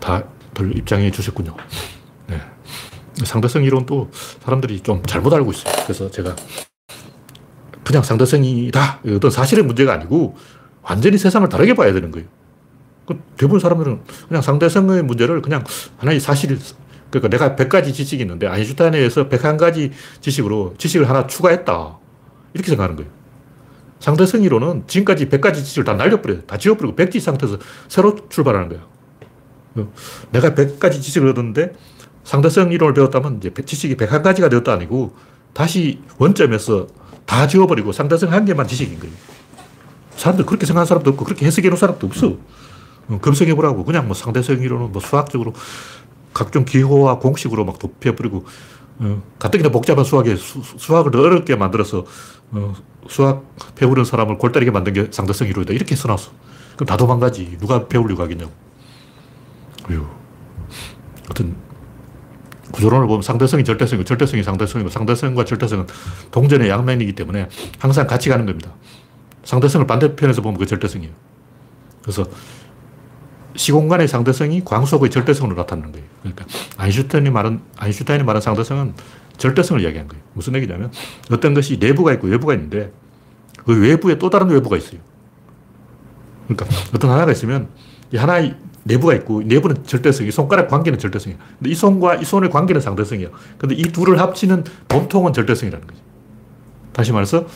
다들 0.00 0.76
입장해 0.76 1.10
주셨군요. 1.10 1.56
네. 2.26 2.40
상대성 3.24 3.64
이론도 3.64 4.10
사람들이 4.42 4.80
좀 4.80 5.02
잘못 5.06 5.32
알고 5.32 5.52
있어요. 5.52 5.74
그래서 5.84 6.10
제가 6.10 6.36
그냥 7.84 8.02
상대성이다. 8.02 9.00
어떤 9.16 9.30
사실의 9.30 9.64
문제가 9.64 9.94
아니고 9.94 10.36
완전히 10.82 11.16
세상을 11.16 11.48
다르게 11.48 11.74
봐야 11.74 11.94
되는 11.94 12.10
거예요. 12.10 12.28
그 13.06 13.18
대부분 13.38 13.60
사람들은 13.60 14.02
그냥 14.28 14.42
상대성의 14.42 15.04
문제를 15.04 15.40
그냥 15.40 15.64
하나의 15.96 16.20
사실, 16.20 16.58
그러니까 17.10 17.28
내가 17.28 17.56
100가지 17.56 17.92
지식이 17.92 18.22
있는데 18.22 18.46
아인슈타인에 18.46 18.98
의해서 18.98 19.28
101가지 19.28 19.92
지식으로 20.20 20.74
지식을 20.78 21.08
하나 21.08 21.26
추가했다. 21.26 21.98
이렇게 22.54 22.68
생각하는 22.68 22.96
거예요. 22.96 23.10
상대성 24.00 24.42
이론은 24.42 24.84
지금까지 24.86 25.28
100가지 25.28 25.54
지식을 25.56 25.84
다 25.84 25.94
날려버려요. 25.94 26.42
다 26.42 26.56
지워버리고 26.56 26.94
백지 26.96 27.20
상태에서 27.20 27.58
새로 27.88 28.16
출발하는 28.28 28.68
거예요. 28.68 28.98
내가 30.30 30.50
100가지 30.54 31.00
지식을 31.00 31.28
얻었는데 31.30 31.72
상대성 32.24 32.72
이론을 32.72 32.94
배웠다면 32.94 33.38
이제 33.38 33.52
지식이 33.64 33.96
101가지가 33.96 34.50
되었다 34.50 34.72
아니고 34.72 35.14
다시 35.52 36.00
원점에서 36.18 36.86
다 37.24 37.46
지워버리고 37.46 37.92
상대성 37.92 38.32
한 38.32 38.44
개만 38.44 38.66
지식인 38.66 39.00
거예요. 39.00 39.14
사람들 40.16 40.46
그렇게 40.46 40.66
생각하는 40.66 40.86
사람도 40.86 41.10
없고 41.10 41.24
그렇게 41.24 41.46
해석해 41.46 41.68
놓은 41.68 41.76
사람도 41.76 42.06
없어. 42.06 42.36
어, 43.08 43.18
검색해보라고. 43.20 43.84
그냥 43.84 44.06
뭐 44.06 44.14
상대성 44.14 44.60
이론은 44.60 44.92
뭐 44.92 45.00
수학적으로 45.00 45.54
각종 46.38 46.64
기호와 46.64 47.18
공식으로 47.18 47.64
막 47.64 47.80
도피해 47.80 48.14
버리고 48.14 48.44
어, 49.00 49.22
가뜩이나 49.40 49.70
복잡한 49.70 50.04
수학에 50.04 50.36
수, 50.36 50.62
학을 50.94 51.10
더 51.10 51.20
어렵게 51.20 51.56
만들어서 51.56 52.04
어, 52.52 52.74
수학 53.08 53.44
배우는 53.74 54.04
사람을 54.04 54.38
골때리게 54.38 54.70
만든 54.70 54.92
게 54.92 55.08
상대성 55.10 55.48
이론이다. 55.48 55.72
이렇게 55.74 55.96
써놨어. 55.96 56.30
그럼 56.76 56.86
다 56.86 56.96
도망가지. 56.96 57.58
누가 57.58 57.88
배우려고 57.88 58.22
하겠냐고. 58.22 58.52
하여튼 61.24 61.56
구조론을 62.70 63.06
보면 63.08 63.22
상대성이 63.22 63.64
절대성이고 63.64 64.04
절대성이 64.04 64.42
상대성이고 64.42 64.90
상대성과 64.90 65.44
절대성은 65.44 65.86
동전의 66.30 66.68
양면이기 66.68 67.14
때문에 67.14 67.48
항상 67.78 68.06
같이 68.06 68.28
가는 68.28 68.46
겁니다. 68.46 68.72
상대성을 69.44 69.86
반대편에서 69.86 70.42
보면 70.42 70.58
그 70.58 70.66
절대성이에요. 70.66 71.12
그래서 72.02 72.24
시공간의 73.58 74.06
상대성이 74.06 74.64
광속의 74.64 75.10
절대성으로 75.10 75.56
나타나는 75.56 75.92
거예요. 75.92 76.06
그러니까 76.22 76.46
아인슈타인이 76.76 77.30
말한, 77.30 77.60
아인슈타인이 77.76 78.24
말한 78.24 78.40
상대성은 78.40 78.94
절대성을 79.36 79.82
이야기한 79.82 80.06
거예요. 80.08 80.22
무슨 80.32 80.54
얘기냐면 80.54 80.92
어떤 81.30 81.54
것이 81.54 81.78
내부가 81.78 82.12
있고 82.14 82.28
외부가 82.28 82.54
있는데 82.54 82.92
그 83.64 83.78
외부에 83.78 84.16
또 84.18 84.30
다른 84.30 84.48
외부가 84.48 84.76
있어요. 84.76 85.00
그러니까 86.46 86.66
어떤 86.94 87.10
하나가 87.10 87.32
있으면 87.32 87.68
이 88.12 88.16
하나의 88.16 88.54
내부가 88.84 89.12
있고 89.14 89.42
내부는 89.42 89.84
절대성이 89.84 90.30
손가락 90.30 90.68
관계는 90.68 90.98
절대성이야. 90.98 91.38
근데 91.58 91.70
이 91.70 91.74
손과 91.74 92.14
이 92.16 92.24
손의 92.24 92.50
관계는 92.50 92.80
상대성이야. 92.80 93.28
근데 93.58 93.74
이 93.74 93.82
둘을 93.82 94.20
합치는 94.20 94.64
몸통은 94.88 95.32
절대성이라는 95.32 95.86
거지. 95.86 96.00
다시 96.92 97.12
말해서 97.12 97.46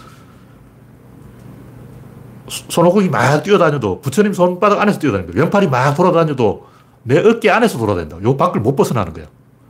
손오공이 2.49 3.09
막 3.09 3.43
뛰어다녀도 3.43 4.01
부처님 4.01 4.33
손바닥 4.33 4.81
안에서 4.81 4.99
뛰어다니는 4.99 5.33
거야. 5.33 5.45
왼팔이 5.45 5.69
막 5.69 5.95
돌아다녀도 5.95 6.67
내 7.05 7.19
어깨 7.19 7.51
안에서 7.51 7.79
돌아다닌다. 7.79 8.23
요 8.23 8.37
밖을 8.37 8.61
못 8.61 8.77
벗어나는 8.77 9.13
거야. 9.13 9.27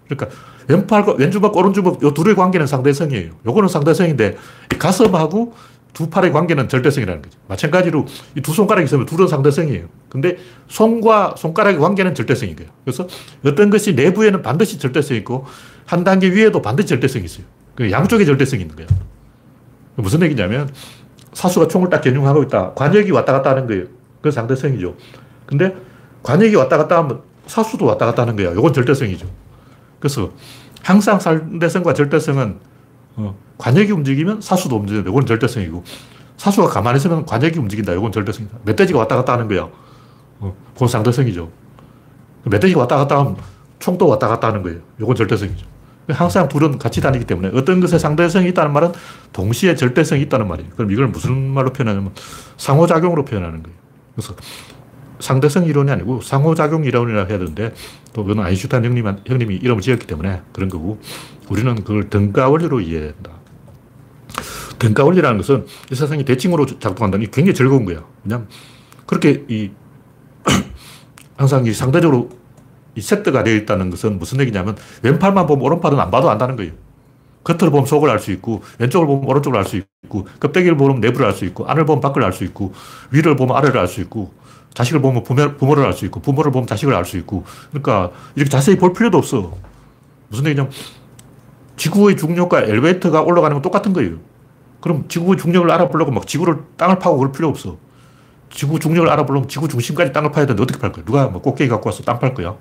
그러니까 0.08 0.36
왼팔과 0.68 1.14
왼주먹, 1.14 1.56
오른주먹 1.56 2.02
요 2.02 2.14
둘의 2.14 2.34
관계는 2.34 2.66
상대성이에요. 2.66 3.32
요거는 3.46 3.68
상대성인데 3.68 4.36
가슴하고 4.78 5.54
두 5.92 6.08
팔의 6.08 6.32
관계는 6.32 6.68
절대성이라는 6.68 7.22
거죠. 7.22 7.38
마찬가지로 7.48 8.06
이 8.36 8.40
두 8.40 8.52
손가락이 8.52 8.86
있으면 8.86 9.04
둘은 9.06 9.28
상대성이에요. 9.28 9.86
근데 10.08 10.38
손과 10.68 11.34
손가락의 11.36 11.78
관계는 11.78 12.14
절대성인 12.14 12.56
거예요. 12.56 12.70
그래서 12.84 13.06
어떤 13.44 13.68
것이 13.70 13.92
내부에는 13.94 14.40
반드시 14.42 14.78
절대성이 14.78 15.20
있고 15.20 15.44
한 15.84 16.04
단계 16.04 16.30
위에도 16.30 16.62
반드시 16.62 16.88
절대성이 16.88 17.26
있어요. 17.26 17.44
그 17.74 17.90
양쪽에 17.90 18.24
절대성이 18.24 18.62
있는 18.62 18.76
거예요. 18.76 18.88
무슨 19.96 20.22
얘기냐면 20.22 20.70
사수가 21.32 21.68
총을 21.68 21.90
딱 21.90 22.00
겨냥하고 22.00 22.42
있다. 22.44 22.72
관역이 22.74 23.10
왔다 23.10 23.32
갔다 23.32 23.50
하는 23.50 23.66
거예요. 23.66 23.84
그건 24.18 24.32
상대성이죠. 24.32 24.94
근데 25.46 25.74
관역이 26.22 26.54
왔다 26.56 26.76
갔다 26.78 26.98
하면 26.98 27.22
사수도 27.46 27.86
왔다 27.86 28.06
갔다 28.06 28.22
하는 28.22 28.36
거예요. 28.36 28.52
이건 28.52 28.72
절대성이죠. 28.72 29.26
그래서 29.98 30.30
항상 30.82 31.18
상대성과 31.18 31.94
절대성은 31.94 32.58
어, 33.16 33.36
관역이 33.58 33.92
움직이면 33.92 34.40
사수도 34.40 34.76
움직인다. 34.76 35.10
이건 35.10 35.26
절대성이고 35.26 35.84
사수가 36.36 36.68
가만히 36.68 36.98
있으면 36.98 37.24
관역이 37.26 37.58
움직인다. 37.58 37.92
이건 37.92 38.12
절대성이다. 38.12 38.58
멧돼지가 38.64 38.98
왔다 39.00 39.16
갔다 39.16 39.32
하는 39.34 39.48
거야. 39.48 39.68
어, 40.40 40.56
그건 40.74 40.88
상대성이죠. 40.88 41.50
멧돼지가 42.44 42.80
왔다 42.80 42.96
갔다 42.96 43.18
하면 43.18 43.36
총도 43.78 44.06
왔다 44.06 44.28
갔다 44.28 44.48
하는 44.48 44.62
거예요. 44.62 44.80
이건 45.00 45.14
절대성이죠. 45.14 45.66
항상 46.08 46.48
둘은 46.48 46.78
같이 46.78 47.00
다니기 47.00 47.24
때문에 47.26 47.50
어떤 47.54 47.80
것에 47.80 47.98
상대성이 47.98 48.48
있다는 48.48 48.72
말은 48.72 48.92
동시에 49.32 49.76
절대성이 49.76 50.22
있다는 50.22 50.48
말이에요. 50.48 50.70
그럼 50.76 50.90
이걸 50.90 51.08
무슨 51.08 51.48
말로 51.48 51.72
표현하냐면 51.72 52.12
상호작용으로 52.56 53.24
표현하는 53.24 53.62
거예요. 53.62 53.78
그래서 54.14 54.34
상대성 55.20 55.66
이론이 55.66 55.90
아니고 55.90 56.20
상호작용 56.20 56.84
이론이라고 56.84 57.30
해야 57.30 57.38
되는데 57.38 57.72
또 58.12 58.24
그건 58.24 58.44
아인슈타인 58.44 58.84
형님, 58.84 59.06
형님이 59.24 59.56
이름을 59.56 59.80
지었기 59.80 60.06
때문에 60.06 60.42
그런 60.52 60.68
거고 60.68 61.00
우리는 61.48 61.74
그걸 61.76 62.10
등가 62.10 62.48
원리로 62.48 62.80
이해한다. 62.80 63.30
등가 64.78 65.04
원리라는 65.04 65.38
것은 65.38 65.66
이 65.92 65.94
세상이 65.94 66.24
대칭으로 66.24 66.66
작동한다는 66.66 67.26
게 67.26 67.30
굉장히 67.30 67.54
즐거운 67.54 67.84
거야. 67.84 68.04
왜냐면 68.24 68.48
그렇게 69.06 69.44
이 69.48 69.70
항상 71.36 71.64
이 71.66 71.72
상대적으로 71.72 72.30
이 72.94 73.00
세트가 73.00 73.42
되어 73.44 73.54
있다는 73.54 73.90
것은 73.90 74.18
무슨 74.18 74.40
얘기냐면 74.40 74.76
왼팔만 75.02 75.46
보면 75.46 75.64
오른팔은 75.64 75.98
안 75.98 76.10
봐도 76.10 76.30
안다는 76.30 76.56
거예요. 76.56 76.72
겉을 77.44 77.70
보면 77.70 77.86
속을 77.86 78.08
알 78.10 78.18
수 78.18 78.30
있고 78.32 78.62
왼쪽을 78.78 79.06
보면 79.06 79.28
오른쪽을 79.28 79.58
알 79.58 79.64
수 79.64 79.76
있고 79.76 80.26
껍데기를 80.38 80.76
보면 80.76 81.00
내부를 81.00 81.26
알 81.26 81.32
수 81.32 81.44
있고 81.44 81.66
안을 81.66 81.84
보면 81.84 82.00
밖을 82.00 82.22
알 82.22 82.32
수 82.32 82.44
있고 82.44 82.72
위를 83.10 83.36
보면 83.36 83.56
아래를 83.56 83.80
알 83.80 83.88
수 83.88 84.00
있고 84.00 84.32
자식을 84.74 85.02
보면 85.02 85.22
부모, 85.22 85.56
부모를 85.56 85.84
알 85.84 85.92
수 85.92 86.04
있고 86.06 86.20
부모를 86.20 86.52
보면 86.52 86.66
자식을 86.66 86.94
알 86.94 87.04
수 87.04 87.16
있고 87.18 87.44
그러니까 87.70 88.12
이렇게 88.36 88.50
자세히 88.50 88.76
볼 88.76 88.92
필요도 88.92 89.18
없어. 89.18 89.52
무슨 90.28 90.46
얘기냐면 90.46 90.70
지구의 91.76 92.16
중력과 92.16 92.62
엘리베이터가 92.62 93.22
올라가는 93.22 93.54
건 93.54 93.62
똑같은 93.62 93.92
거예요. 93.92 94.16
그럼 94.80 95.06
지구의 95.08 95.36
중력을 95.38 95.70
알아보려고 95.70 96.10
막 96.10 96.26
지구를 96.26 96.58
땅을 96.76 96.98
파고 96.98 97.18
그럴 97.18 97.32
필요 97.32 97.48
없어. 97.48 97.76
지구 98.52 98.78
중력을 98.78 99.08
알아보려면 99.08 99.48
지구 99.48 99.66
중심까지 99.66 100.12
땅을 100.12 100.30
파야 100.30 100.46
되는데 100.46 100.62
어떻게 100.62 100.78
팔 100.78 100.92
거야? 100.92 101.04
누가 101.04 101.26
뭐 101.26 101.40
꼭대기 101.40 101.68
갖고 101.70 101.88
와서 101.88 102.02
땅 102.02 102.18
팔 102.20 102.34
거야? 102.34 102.54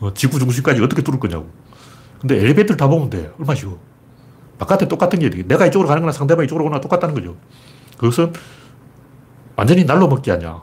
어, 0.00 0.12
지구 0.14 0.38
중심까지 0.38 0.80
어떻게 0.82 1.02
뚫을 1.02 1.18
거냐고. 1.18 1.50
근데 2.20 2.36
엘리베이터를 2.36 2.76
다 2.76 2.86
보면 2.86 3.10
돼. 3.10 3.32
얼마 3.38 3.54
쉬워. 3.54 3.78
바깥에 4.58 4.86
똑같은 4.86 5.18
게 5.18 5.30
내가 5.44 5.66
이쪽으로 5.66 5.88
가는 5.88 6.02
거나 6.02 6.12
상대방이 6.12 6.46
이쪽으로 6.46 6.66
오나 6.66 6.80
똑같다는 6.80 7.14
거죠. 7.14 7.36
그것은 7.96 8.32
완전히 9.56 9.84
날로 9.84 10.06
먹기 10.06 10.30
아니야. 10.30 10.62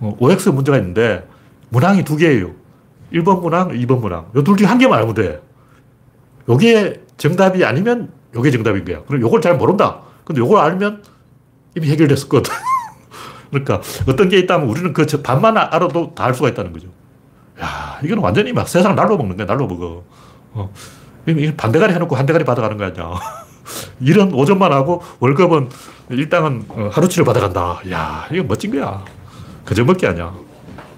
어, 0.00 0.16
OX 0.18 0.50
문제가 0.50 0.76
있는데 0.78 1.26
문항이 1.70 2.04
두 2.04 2.16
개예요. 2.16 2.52
1번 3.12 3.40
문항, 3.40 3.68
2번 3.70 4.00
문항. 4.00 4.26
이둘 4.36 4.56
중에 4.56 4.66
한 4.66 4.78
개만 4.78 4.98
알면 4.98 5.14
돼. 5.14 5.40
요게 6.48 7.04
정답이 7.16 7.64
아니면 7.64 8.12
요게 8.34 8.50
정답인 8.50 8.84
거야. 8.84 9.02
그럼 9.04 9.22
요걸 9.22 9.40
잘 9.40 9.56
모른다. 9.56 10.00
근데 10.24 10.40
요걸 10.40 10.58
알면 10.60 11.02
이미 11.76 11.88
해결됐었거든. 11.90 12.52
그러니까 13.50 13.80
어떤 14.06 14.28
게 14.28 14.38
있다면 14.38 14.68
우리는 14.68 14.92
그 14.92 15.06
반만 15.22 15.56
알아도 15.56 16.14
다 16.14 16.24
알 16.24 16.34
수가 16.34 16.48
있다는 16.50 16.72
거죠. 16.72 16.88
야, 17.60 17.98
이건 18.04 18.18
완전히 18.18 18.52
막 18.52 18.68
세상 18.68 18.94
날로 18.94 19.16
먹는 19.16 19.36
거야, 19.36 19.46
날로 19.46 19.66
먹어. 19.66 20.04
어. 20.52 20.72
반 21.56 21.72
대가리 21.72 21.92
해놓고 21.94 22.16
한 22.16 22.26
대가리 22.26 22.44
받아가는 22.44 22.76
거 22.76 22.84
아니야. 22.84 23.10
일은 24.00 24.32
오전만 24.32 24.72
하고 24.72 25.02
월급은 25.20 25.68
일당은 26.10 26.64
어, 26.68 26.90
하루치를 26.92 27.24
받아간다. 27.24 27.80
야, 27.90 28.26
이거 28.32 28.44
멋진 28.44 28.70
거야. 28.70 29.04
그저 29.64 29.84
먹기 29.84 30.06
아니야. 30.06 30.32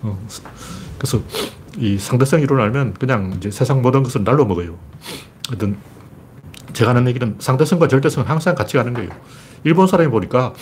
어. 0.03 0.27
그래서 0.99 1.21
이 1.77 1.99
상대성 1.99 2.41
이론을 2.41 2.63
알면 2.65 2.95
그냥 2.95 3.35
이제 3.37 3.51
세상 3.51 3.83
모든 3.83 4.03
것을 4.03 4.23
날로 4.25 4.45
먹어요. 4.45 4.77
어떤 5.53 5.79
제가 6.73 6.91
하는 6.91 7.09
얘기는 7.09 7.37
상대성과 7.39 7.89
절대성은 7.89 8.29
항상 8.29 8.55
같이 8.55 8.77
가는 8.77 8.93
거예요. 8.95 9.11
일본 9.65 9.87
사람이 9.87 10.11
보니까 10.11 10.53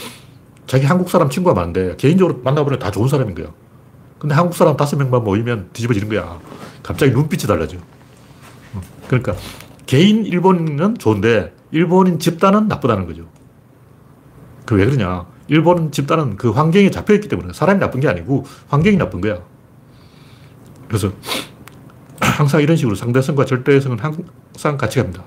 자기 0.68 0.84
한국 0.84 1.08
사람 1.10 1.30
친구가 1.30 1.54
많은데 1.58 1.96
개인적으로 1.96 2.40
만나보면 2.44 2.78
다 2.78 2.90
좋은 2.90 3.08
사람인 3.08 3.34
거야. 3.34 3.48
근데 4.18 4.34
한국 4.34 4.54
사람 4.54 4.76
다섯 4.76 4.96
명만 4.96 5.24
모이면 5.24 5.70
뒤집어지는 5.72 6.08
거야. 6.08 6.38
갑자기 6.82 7.10
눈빛이 7.12 7.44
달라져. 7.44 7.78
어, 8.74 8.80
그러니까 9.08 9.34
개인 9.86 10.26
일본인은 10.26 10.98
좋은데 10.98 11.54
일본인 11.70 12.18
집단은 12.18 12.68
나쁘다는 12.68 13.06
거죠. 13.06 13.24
그 14.66 14.74
왜 14.74 14.84
그러냐. 14.84 15.26
일본 15.48 15.90
집단은 15.90 16.36
그 16.36 16.50
환경에 16.50 16.90
잡혀 16.90 17.14
있기 17.14 17.28
때문에 17.28 17.54
사람이 17.54 17.80
나쁜 17.80 18.00
게 18.00 18.08
아니고 18.08 18.44
환경이 18.68 18.98
나쁜 18.98 19.22
거야. 19.22 19.38
그래서 20.86 21.10
항상 22.20 22.60
이런 22.60 22.76
식으로 22.76 22.94
상대성과 22.94 23.46
절대성은 23.46 23.98
항상 23.98 24.76
같이 24.76 24.98
갑니다. 24.98 25.24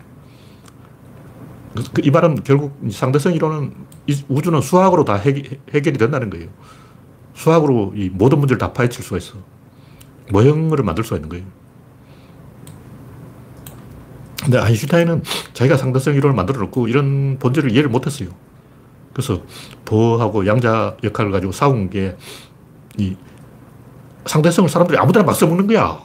그이 1.94 2.12
말은 2.12 2.44
결국 2.44 2.78
상대성 2.92 3.34
이론은 3.34 3.74
우주는 4.28 4.60
수학으로 4.62 5.06
다 5.06 5.16
해결, 5.16 5.46
이 5.74 5.98
된다는 5.98 6.30
거예요. 6.30 6.50
수학으로 7.34 7.94
이 7.96 8.10
모든 8.10 8.40
문제를 8.40 8.58
다 8.58 8.74
파헤칠 8.74 9.04
수가 9.04 9.18
있어. 9.18 9.36
모형을 10.32 10.84
만들 10.84 11.04
수가 11.04 11.18
있는 11.18 11.30
거예요. 11.30 11.46
근데 14.44 14.58
아인슈타인은 14.58 15.24
자기가 15.54 15.78
상대성 15.78 16.16
이론을 16.16 16.36
만들어 16.36 16.60
놓고 16.62 16.88
이런 16.88 17.38
본질을 17.40 17.72
이해를 17.72 17.90
못 17.90 18.06
했어요. 18.06 18.30
그래서 19.14 19.44
보하고 19.86 20.48
양자 20.48 20.98
역할을 21.04 21.32
가지고 21.32 21.52
싸운 21.52 21.90
게 21.90 22.18
이 22.98 23.16
상대성을 24.26 24.70
사람들이 24.70 24.98
아무데나 24.98 25.26
막 25.26 25.34
써먹는 25.34 25.68
거야. 25.68 26.00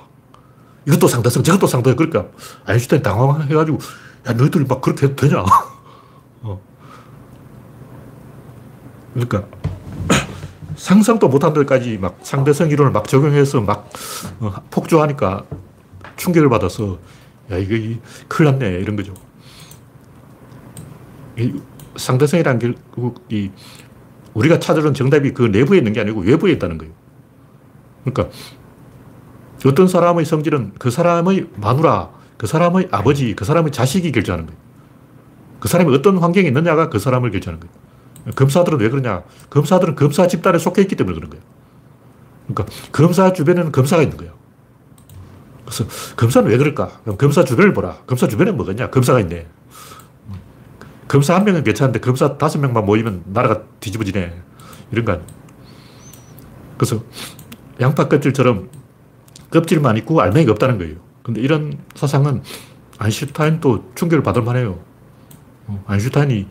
이것도 0.86 1.08
상대성, 1.08 1.42
저것도 1.42 1.66
상대성. 1.66 1.96
그러니까 1.96 2.26
아인슈타인 2.64 3.02
당황해가지고 3.02 3.78
야, 4.26 4.32
너희들이 4.32 4.64
막 4.64 4.80
그렇게 4.80 5.06
해도 5.06 5.16
되냐? 5.16 5.44
어. 6.42 6.60
그러니까 9.14 9.44
상상도 10.76 11.28
못한 11.28 11.52
데까지 11.52 11.98
막 11.98 12.18
상대성 12.22 12.70
이론을 12.70 12.92
막 12.92 13.06
적용해서 13.06 13.60
막 13.60 13.88
어, 14.40 14.52
폭주하니까 14.70 15.44
충격을 16.16 16.48
받아서 16.48 16.98
야, 17.50 17.56
이거 17.58 18.00
큰일 18.28 18.50
났네. 18.52 18.80
이런 18.80 18.96
거죠. 18.96 19.14
이 21.38 21.60
상대성이라는 21.96 22.58
게 22.58 22.74
이, 23.30 23.50
우리가 24.34 24.58
찾으는 24.58 24.94
정답이 24.94 25.32
그 25.32 25.42
내부에 25.42 25.78
있는 25.78 25.92
게 25.92 26.00
아니고 26.00 26.20
외부에 26.20 26.52
있다는 26.52 26.78
거예요. 26.78 26.92
그러니까 28.04 28.36
어떤 29.64 29.88
사람의 29.88 30.24
성질은 30.24 30.74
그 30.78 30.90
사람의 30.90 31.48
마누라, 31.56 32.10
그 32.36 32.46
사람의 32.46 32.88
아버지, 32.90 33.34
그 33.34 33.44
사람의 33.44 33.72
자식이 33.72 34.12
결정하는 34.12 34.46
거예요. 34.46 34.60
그 35.60 35.68
사람이 35.68 35.94
어떤 35.94 36.18
환경에 36.18 36.48
있느냐가 36.48 36.90
그 36.90 36.98
사람을 36.98 37.30
결정하는 37.30 37.60
거예요. 37.60 38.34
검사들은 38.34 38.80
왜 38.80 38.88
그러냐? 38.88 39.22
검사들은 39.50 39.94
검사 39.94 40.26
집단에 40.26 40.58
속해 40.58 40.82
있기 40.82 40.96
때문에 40.96 41.14
그런 41.14 41.30
거예요. 41.30 41.44
그러니까 42.46 42.66
검사 42.92 43.32
주변에는 43.32 43.72
검사가 43.72 44.02
있는 44.02 44.16
거예요. 44.16 44.34
그래서 45.64 45.84
검사는 46.16 46.48
왜 46.48 46.56
그럴까? 46.58 47.00
검사 47.18 47.44
주변을 47.44 47.72
보라. 47.72 47.98
검사 48.06 48.28
주변에 48.28 48.52
뭐겠냐? 48.52 48.90
검사가 48.90 49.20
있네. 49.20 49.46
검사 51.08 51.34
한 51.34 51.44
명은 51.44 51.64
괜찮은데 51.64 52.00
검사 52.00 52.36
다섯 52.36 52.58
명만 52.58 52.84
모이면 52.84 53.24
나라가 53.26 53.62
뒤집어지네. 53.80 54.42
이런 54.90 55.04
거 55.04 55.12
아니에요. 55.12 55.28
그래서 56.76 57.02
양파 57.80 58.08
껍질처럼 58.08 58.68
껍질만 59.50 59.96
있고 59.98 60.20
알맹이가 60.20 60.52
없다는 60.52 60.78
거예요. 60.78 61.05
근데 61.26 61.40
이런 61.40 61.76
사상은 61.96 62.40
아인슈타인도 62.98 63.94
충격을 63.96 64.22
받을 64.22 64.42
만해요. 64.42 64.78
어, 65.66 65.84
아인슈타인이 65.88 66.46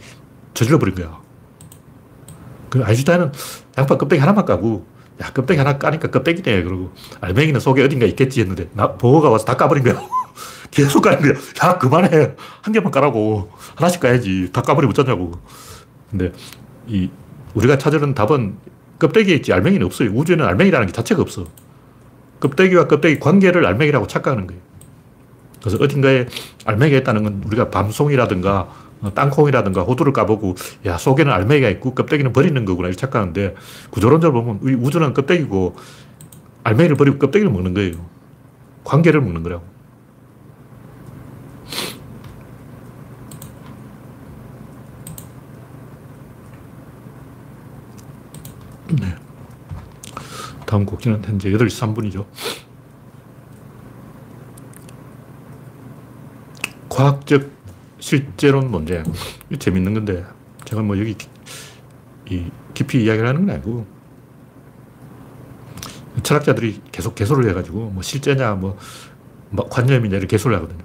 저질러 0.54 0.80
버린 0.80 0.96
거야. 0.96 1.22
그 2.70 2.84
아인슈타인은 2.84 3.32
양파 3.78 3.98
껍데기 3.98 4.20
하나만 4.20 4.44
까고, 4.44 4.86
야, 5.22 5.32
껍데기 5.32 5.60
하나 5.60 5.78
까니까 5.78 6.12
껍데기네. 6.12 6.64
그러고, 6.64 6.92
알맹이는 7.22 7.62
속에 7.62 7.86
어딘가 7.86 8.06
있겠지 8.06 8.42
했는데, 8.42 8.70
나, 8.74 8.98
보호가 8.98 9.30
와서 9.30 9.46
다 9.46 9.56
까버린 9.56 9.82
거야. 9.82 9.96
계속 10.72 11.04
까는 11.04 11.22
거야. 11.22 11.34
야, 11.64 11.78
그만해. 11.78 12.36
한 12.62 12.74
개만 12.74 12.92
까라고. 12.92 13.50
하나씩 13.76 14.02
까야지. 14.02 14.50
다 14.52 14.62
까버리면 14.62 14.92
어쩌냐고. 14.92 15.40
근데, 16.12 16.34
이, 16.86 17.10
우리가 17.54 17.78
찾으는 17.78 18.14
답은 18.14 18.58
껍데기에 19.00 19.36
있지, 19.36 19.54
알맹이는 19.54 19.86
없어요. 19.86 20.10
우주에는 20.10 20.46
알맹이라는 20.46 20.88
게 20.88 20.92
자체가 20.92 21.22
없어. 21.22 21.46
껍데기와 22.46 22.88
껍데기 22.88 23.20
관계를 23.20 23.66
알맹이라고 23.66 24.06
착각하는 24.08 24.46
거예요. 24.46 24.62
그래서 25.60 25.78
어딘가에 25.84 26.28
알맹이가 26.66 27.00
있다는 27.00 27.24
건 27.24 27.44
우리가 27.48 27.72
밤송이라든가 27.72 28.70
어, 29.02 29.14
땅콩이라든가 29.14 29.82
호두를 29.82 30.14
까보고 30.14 30.56
야 30.86 30.98
속에는 30.98 31.32
알맹이가 31.32 31.70
있고 31.70 31.96
껍데기는 31.96 32.32
버리는 32.32 32.64
거구나 32.66 32.88
이렇게 32.88 33.00
착각하는데 33.02 33.56
구조론적으로 33.90 34.44
보면 34.44 34.80
우주는 34.80 35.14
껍데기고 35.14 35.76
알맹이를 36.64 36.96
버리고 36.96 37.18
껍데기를 37.18 37.52
먹는 37.52 37.74
거예요. 37.74 37.94
관계를 38.84 39.22
먹는 39.22 39.42
거라고. 39.42 39.64
네. 48.88 49.16
다음 50.66 50.86
곡기는 50.86 51.24
현재 51.24 51.50
8시 51.52 51.94
3분이죠. 51.94 52.26
과학적 56.90 57.52
실제론 58.00 58.72
문제. 58.72 59.04
이 59.50 59.58
재밌는 59.58 59.94
건데, 59.94 60.26
제가 60.66 60.82
뭐 60.82 60.98
여기 61.00 61.16
이 62.30 62.46
깊이 62.74 63.04
이야기를 63.04 63.28
하는 63.28 63.46
건 63.46 63.56
아니고, 63.56 63.86
철학자들이 66.24 66.82
계속 66.92 67.16
개소를 67.16 67.50
해가지고, 67.50 67.92
뭐 67.92 68.02
실제냐, 68.02 68.56
뭐, 68.56 68.78
관념이냐 69.70 70.18
이렇게 70.18 70.28
개소를 70.28 70.58
하거든요. 70.58 70.84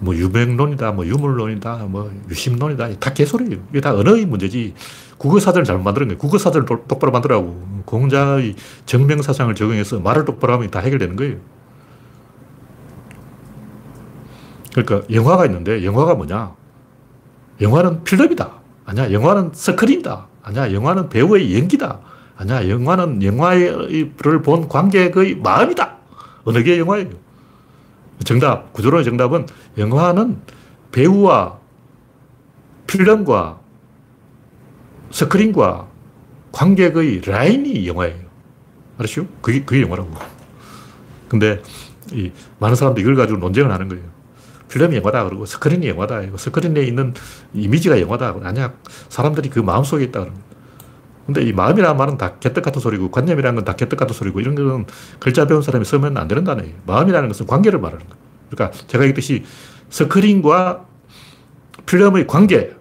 뭐 0.00 0.16
유명론이다, 0.16 0.92
뭐 0.92 1.06
유물론이다, 1.06 1.76
뭐 1.88 2.12
유심론이다. 2.28 2.98
다 2.98 3.12
개소리예요. 3.12 3.62
이게 3.70 3.80
다 3.80 3.94
언어의 3.94 4.26
문제지. 4.26 4.74
국어사전을 5.22 5.64
잘못 5.64 5.84
만드는 5.84 6.08
거예요. 6.08 6.18
국어사전을 6.18 6.66
똑바로 6.66 7.12
만들라고. 7.12 7.82
공자의 7.84 8.56
정명사상을 8.86 9.54
적용해서 9.54 10.00
말을 10.00 10.24
똑바로 10.24 10.54
하면 10.54 10.70
다 10.70 10.80
해결되는 10.80 11.14
거예요. 11.14 11.36
그러니까 14.74 15.06
영화가 15.12 15.46
있는데 15.46 15.84
영화가 15.84 16.14
뭐냐? 16.16 16.54
영화는 17.60 18.02
필름이다. 18.02 18.50
아니야. 18.84 19.12
영화는 19.12 19.50
스크린이다. 19.52 20.26
아니야. 20.42 20.72
영화는 20.72 21.08
배우의 21.08 21.56
연기다. 21.56 22.00
아니야. 22.36 22.68
영화는 22.68 23.22
영화를 23.22 24.42
본 24.42 24.68
관객의 24.68 25.36
마음이다. 25.36 25.98
어느 26.44 26.64
게 26.64 26.80
영화예요? 26.80 27.10
정답, 28.24 28.72
구조론의 28.72 29.04
정답은 29.04 29.46
영화는 29.78 30.38
배우와 30.90 31.58
필름과 32.88 33.61
스크린과 35.12 35.86
관객의 36.52 37.22
라인이 37.24 37.86
영화예요. 37.86 38.16
알았죠? 38.98 39.26
그게, 39.40 39.64
그게 39.64 39.82
영화라고. 39.82 40.10
근데 41.28 41.62
이 42.12 42.30
많은 42.58 42.76
사람들이 42.76 43.02
이걸 43.02 43.16
가지고 43.16 43.38
논쟁을 43.38 43.70
하는 43.72 43.88
거예요. 43.88 44.04
필름이 44.68 44.96
영화다 44.96 45.24
그러고 45.24 45.46
스크린이 45.46 45.88
영화다. 45.88 46.22
스크린에 46.36 46.82
있는 46.82 47.14
이미지가 47.52 48.00
영화다. 48.00 48.36
아니야. 48.42 48.72
사람들이 49.08 49.50
그 49.50 49.60
마음속에 49.60 50.04
있다 50.04 50.20
그러는 50.20 50.40
근데 51.26 51.42
이 51.42 51.52
마음이라는 51.52 51.96
말은 51.96 52.18
다 52.18 52.34
개떡 52.40 52.64
같은 52.64 52.80
소리고 52.80 53.10
관념이라는 53.10 53.54
건 53.54 53.64
다 53.64 53.74
개떡 53.76 53.98
같은 53.98 54.14
소리고 54.14 54.40
이런 54.40 54.54
거는 54.54 54.86
글자 55.20 55.46
배운 55.46 55.62
사람이 55.62 55.84
쓰면 55.84 56.16
안 56.16 56.26
되는 56.26 56.42
단어예요. 56.42 56.74
마음이라는 56.86 57.28
것은 57.28 57.46
관계를 57.46 57.78
말하는 57.78 58.04
거예요. 58.06 58.22
그러니까 58.50 58.78
제가 58.88 59.04
얘기했듯이 59.04 59.44
스크린과 59.88 60.84
필름의 61.86 62.26
관계. 62.26 62.74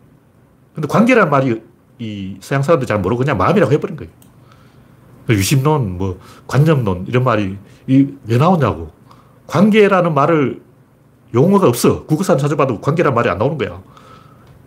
근데 0.73 0.87
관계란 0.87 1.29
말이 1.29 1.60
이 2.01 2.35
서양 2.41 2.63
사람들 2.63 2.87
잘 2.87 2.99
모르고 2.99 3.19
그냥 3.19 3.37
마음이라고 3.37 3.71
해버린 3.73 3.95
거예요. 3.95 4.11
유심론, 5.29 5.99
뭐, 5.99 6.19
관념론, 6.47 7.05
이런 7.07 7.23
말이 7.23 7.57
왜 7.87 8.37
나오냐고. 8.37 8.91
관계라는 9.45 10.15
말을 10.15 10.61
용어가 11.35 11.67
없어. 11.67 12.03
국어사전 12.05 12.39
찾아봐도 12.39 12.81
관계란 12.81 13.13
말이 13.13 13.29
안 13.29 13.37
나오는 13.37 13.55
거야. 13.55 13.83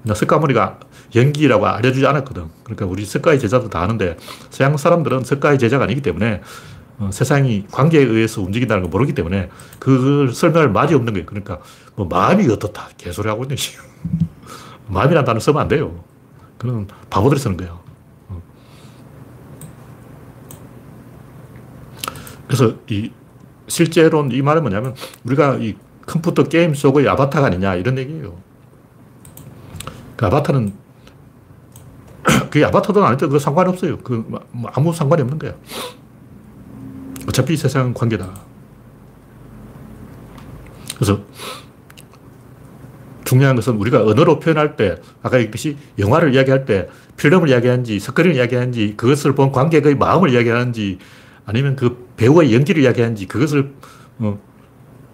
석가모니가 0.06 0.78
연기라고 1.16 1.66
알려주지 1.66 2.06
않았거든. 2.06 2.44
그러니까 2.62 2.86
우리 2.86 3.04
석가의 3.04 3.40
제자도 3.40 3.68
다 3.68 3.82
아는데 3.82 4.16
서양 4.50 4.76
사람들은 4.76 5.24
석가의 5.24 5.58
제자가 5.58 5.84
아니기 5.84 6.02
때문에 6.02 6.40
어, 6.98 7.10
세상이 7.12 7.66
관계에 7.72 8.02
의해서 8.02 8.40
움직인다는 8.42 8.84
걸 8.84 8.90
모르기 8.90 9.12
때문에 9.14 9.48
그걸 9.80 10.32
설명할 10.32 10.70
말이 10.70 10.94
없는 10.94 11.14
거예요. 11.14 11.26
그러니까 11.26 11.58
뭐 11.96 12.06
마음이 12.06 12.48
어떻다. 12.48 12.90
개소리 12.96 13.28
하고 13.28 13.42
있는 13.42 13.56
시 13.56 13.76
마음이라는 14.86 15.24
단어 15.24 15.40
쓰면 15.40 15.60
안 15.60 15.68
돼요. 15.68 16.04
그건 16.64 16.88
바보들이 17.10 17.38
쓰는 17.38 17.58
거예요. 17.58 17.78
어. 18.30 18.42
그래서 22.46 22.74
이 22.88 23.10
실제로는 23.68 24.32
이 24.32 24.40
말은 24.40 24.62
뭐냐면 24.62 24.94
우리가 25.24 25.56
이 25.56 25.76
컴퓨터 26.06 26.44
게임 26.44 26.74
속의 26.74 27.06
아바타가 27.06 27.48
아니냐 27.48 27.74
이런 27.74 27.98
얘기예요. 27.98 28.38
그 30.16 30.24
아바타는 30.24 30.72
그게 32.50 32.64
아바타든 32.64 33.02
아니든 33.02 33.28
그 33.28 33.38
상관없어요. 33.38 33.98
그 33.98 34.24
뭐 34.50 34.70
아무 34.72 34.90
상관이 34.94 35.20
없는 35.20 35.38
거야. 35.38 35.52
어차피 37.28 37.58
세상은 37.58 37.92
관계다. 37.92 38.32
그래서 40.94 41.20
중요한 43.24 43.56
것은 43.56 43.74
우리가 43.76 44.04
언어로 44.04 44.38
표현할 44.38 44.76
때, 44.76 44.96
아까 45.22 45.38
얘기했듯이 45.38 45.76
영화를 45.98 46.34
이야기할 46.34 46.64
때 46.64 46.88
필름을 47.16 47.48
이야기하는지, 47.48 47.98
스크린을 47.98 48.36
이야기하는지, 48.36 48.94
그것을 48.96 49.34
본 49.34 49.52
관객의 49.52 49.96
마음을 49.96 50.30
이야기하는지, 50.30 50.98
아니면 51.46 51.76
그 51.76 52.08
배우의 52.16 52.54
연기를 52.54 52.82
이야기하는지, 52.82 53.26
그것을 53.26 53.72
어, 54.18 54.38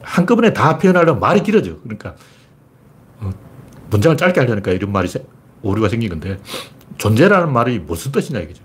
한꺼번에 0.03 0.53
다 0.53 0.79
표현하려면 0.79 1.21
말이 1.21 1.43
길어져. 1.43 1.77
그러니까 1.83 2.15
어, 3.21 3.31
문장을 3.91 4.17
짧게 4.17 4.41
하려니까 4.41 4.73
이런 4.73 4.93
말이 4.93 5.09
오류가 5.63 5.89
생긴 5.89 6.11
건데 6.11 6.39
존재라는 6.99 7.53
말이 7.53 7.79
무슨 7.79 8.13
뜻이냐 8.13 8.41
이거죠. 8.41 8.63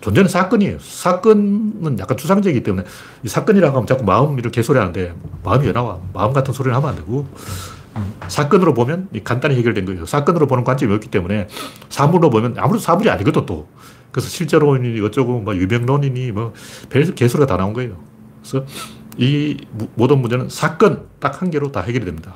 존재는 0.00 0.28
사건이에요. 0.28 0.78
사건은 0.80 1.98
약간 1.98 2.16
추상적이기 2.16 2.62
때문에 2.62 2.86
이 3.22 3.28
사건이라고 3.28 3.74
하면 3.74 3.86
자꾸 3.86 4.04
마음 4.04 4.38
이렇게 4.38 4.60
개소리 4.60 4.78
하는데 4.78 5.14
마음이 5.42 5.66
왜 5.66 5.72
나와? 5.72 5.98
마음 6.12 6.32
같은 6.32 6.52
소리를 6.52 6.74
하면 6.76 6.90
안 6.90 6.96
되고 6.96 7.20
음, 7.20 7.34
사건으로 8.28 8.74
보면 8.74 9.08
간단히 9.22 9.56
해결된 9.56 9.84
거예요. 9.84 10.06
사건으로 10.06 10.46
보는 10.46 10.64
관점이 10.64 10.92
없기 10.94 11.08
때문에 11.08 11.48
사물로 11.88 12.30
보면 12.30 12.54
아무래도 12.58 12.78
사물이 12.80 13.08
아니거든 13.10 13.46
또. 13.46 13.68
그래서 14.10 14.28
실제로니 14.28 15.00
어쩌고 15.00 15.40
뭐 15.40 15.54
유명론이니 15.56 16.32
뭐 16.32 16.52
별 16.88 17.04
개소리가 17.14 17.46
다 17.46 17.56
나온 17.56 17.72
거예요. 17.72 17.96
그래서 18.42 18.64
이 19.16 19.56
모든 19.94 20.20
문제는 20.20 20.48
사건 20.48 21.06
딱 21.20 21.40
한 21.42 21.50
개로 21.50 21.70
다 21.72 21.80
해결이 21.80 22.04
됩니다. 22.04 22.34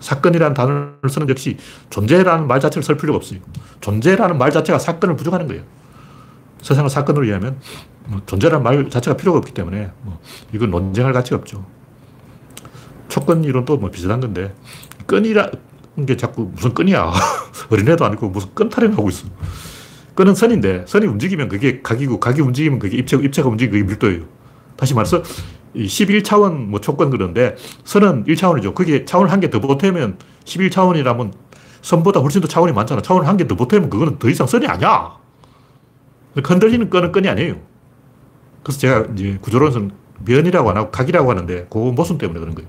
사건이라는 0.00 0.54
단어를 0.54 0.94
쓰는 1.08 1.28
역시 1.28 1.56
존재라는 1.90 2.46
말 2.46 2.60
자체를 2.60 2.82
쓸 2.82 2.96
필요가 2.96 3.16
없어요. 3.16 3.40
존재라는 3.80 4.38
말 4.38 4.50
자체가 4.50 4.78
사건을 4.78 5.16
부정하는 5.16 5.46
거예요. 5.48 5.62
세상을 6.62 6.88
사건으로 6.88 7.24
이해하면 7.26 7.58
뭐 8.06 8.22
존재라는 8.26 8.62
말 8.62 8.88
자체가 8.88 9.16
필요가 9.16 9.38
없기 9.38 9.52
때문에 9.52 9.90
뭐 10.02 10.20
이건 10.52 10.70
논쟁할 10.70 11.12
가치가 11.12 11.36
없죠. 11.36 11.64
촉건 13.14 13.44
이론도 13.44 13.76
뭐 13.76 13.90
비슷한 13.90 14.18
건데 14.18 14.52
끈이라는 15.06 15.52
게 16.06 16.16
자꾸 16.16 16.50
무슨 16.52 16.74
끈이야. 16.74 17.12
어린애도 17.70 18.04
아니고 18.04 18.28
무슨 18.30 18.48
끈 18.54 18.68
타령하고 18.68 19.08
있어. 19.08 19.28
끈은 20.16 20.34
선인데 20.34 20.84
선이 20.88 21.06
움직이면 21.06 21.48
그게 21.48 21.80
각이고 21.80 22.18
각이 22.18 22.40
움직이면 22.40 22.80
그게 22.80 22.96
입체고 22.96 23.22
입체가 23.22 23.48
움직이면 23.48 23.86
그게 23.86 23.88
밀도예요. 23.88 24.26
다시 24.76 24.94
말해서 24.94 25.22
11차원 25.76 26.54
뭐 26.66 26.80
초건 26.80 27.10
그런데 27.10 27.54
선은 27.84 28.24
1차원이죠. 28.24 28.74
그게 28.74 29.04
차원을 29.04 29.30
한 29.30 29.40
개 29.40 29.48
더 29.48 29.60
보태면 29.60 30.18
11차원이라면 30.44 31.32
선보다 31.82 32.18
훨씬 32.20 32.40
더 32.40 32.48
차원이 32.48 32.72
많잖아. 32.72 33.00
차원을 33.00 33.28
한 33.28 33.36
개 33.36 33.46
더 33.46 33.54
보태면 33.54 33.90
그거는 33.90 34.18
더 34.18 34.28
이상 34.28 34.48
선이 34.48 34.66
아니야. 34.66 35.16
흔들리는 36.42 36.90
건은 36.90 37.12
건이 37.12 37.28
아니에요. 37.28 37.60
그래서 38.64 38.80
제가 38.80 39.06
이제 39.14 39.38
구조론에서는 39.40 39.90
면이라고 40.24 40.70
안 40.70 40.76
하고 40.78 40.90
각이라고 40.90 41.30
하는데 41.30 41.66
그 41.70 41.78
모순 41.78 42.18
때문에 42.18 42.40
그런 42.40 42.54
거예요. 42.56 42.68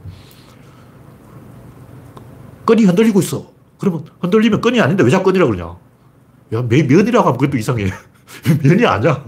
건이 2.65 2.83
흔들리고 2.85 3.19
있어. 3.21 3.51
그러면 3.79 4.05
흔들리면 4.21 4.61
건이 4.61 4.79
아닌데 4.81 5.03
왜 5.03 5.09
자꾸 5.09 5.25
건이라고 5.25 5.51
그러냐. 5.51 5.77
야, 6.53 6.61
면이라고 6.61 7.27
하면 7.27 7.37
그것도 7.37 7.57
이상해. 7.57 7.85
면이 8.63 8.85
아니야. 8.85 9.25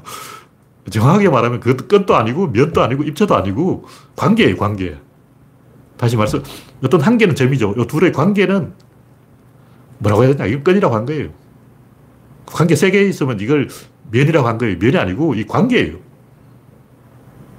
정확하게 0.89 1.30
말하면 1.30 1.60
그것도 1.60 1.88
끈도 1.88 2.15
아니고 2.15 2.47
면도 2.47 2.82
아니고 2.82 3.04
입체도 3.04 3.36
아니고 3.36 3.86
관계예요, 4.15 4.56
관계. 4.58 4.97
다시 5.97 6.15
말해서 6.15 6.39
어떤 6.84 7.02
한계는 7.02 7.36
점이죠. 7.36 7.73
이 7.78 7.88
둘의 7.88 8.12
관계는 8.13 8.73
뭐라고 10.00 10.23
해야 10.23 10.34
되냐. 10.36 10.45
이건 10.47 10.63
끈이라고 10.63 10.95
한 10.95 11.06
거예요. 11.06 11.30
관계 12.45 12.76
세 12.76 12.91
개 12.91 13.02
있으면 13.02 13.39
이걸 13.41 13.67
면이라고 14.12 14.47
한 14.47 14.58
거예요. 14.58 14.78
면이 14.80 14.95
아니고 14.97 15.36
이 15.36 15.45
관계예요. 15.45 15.97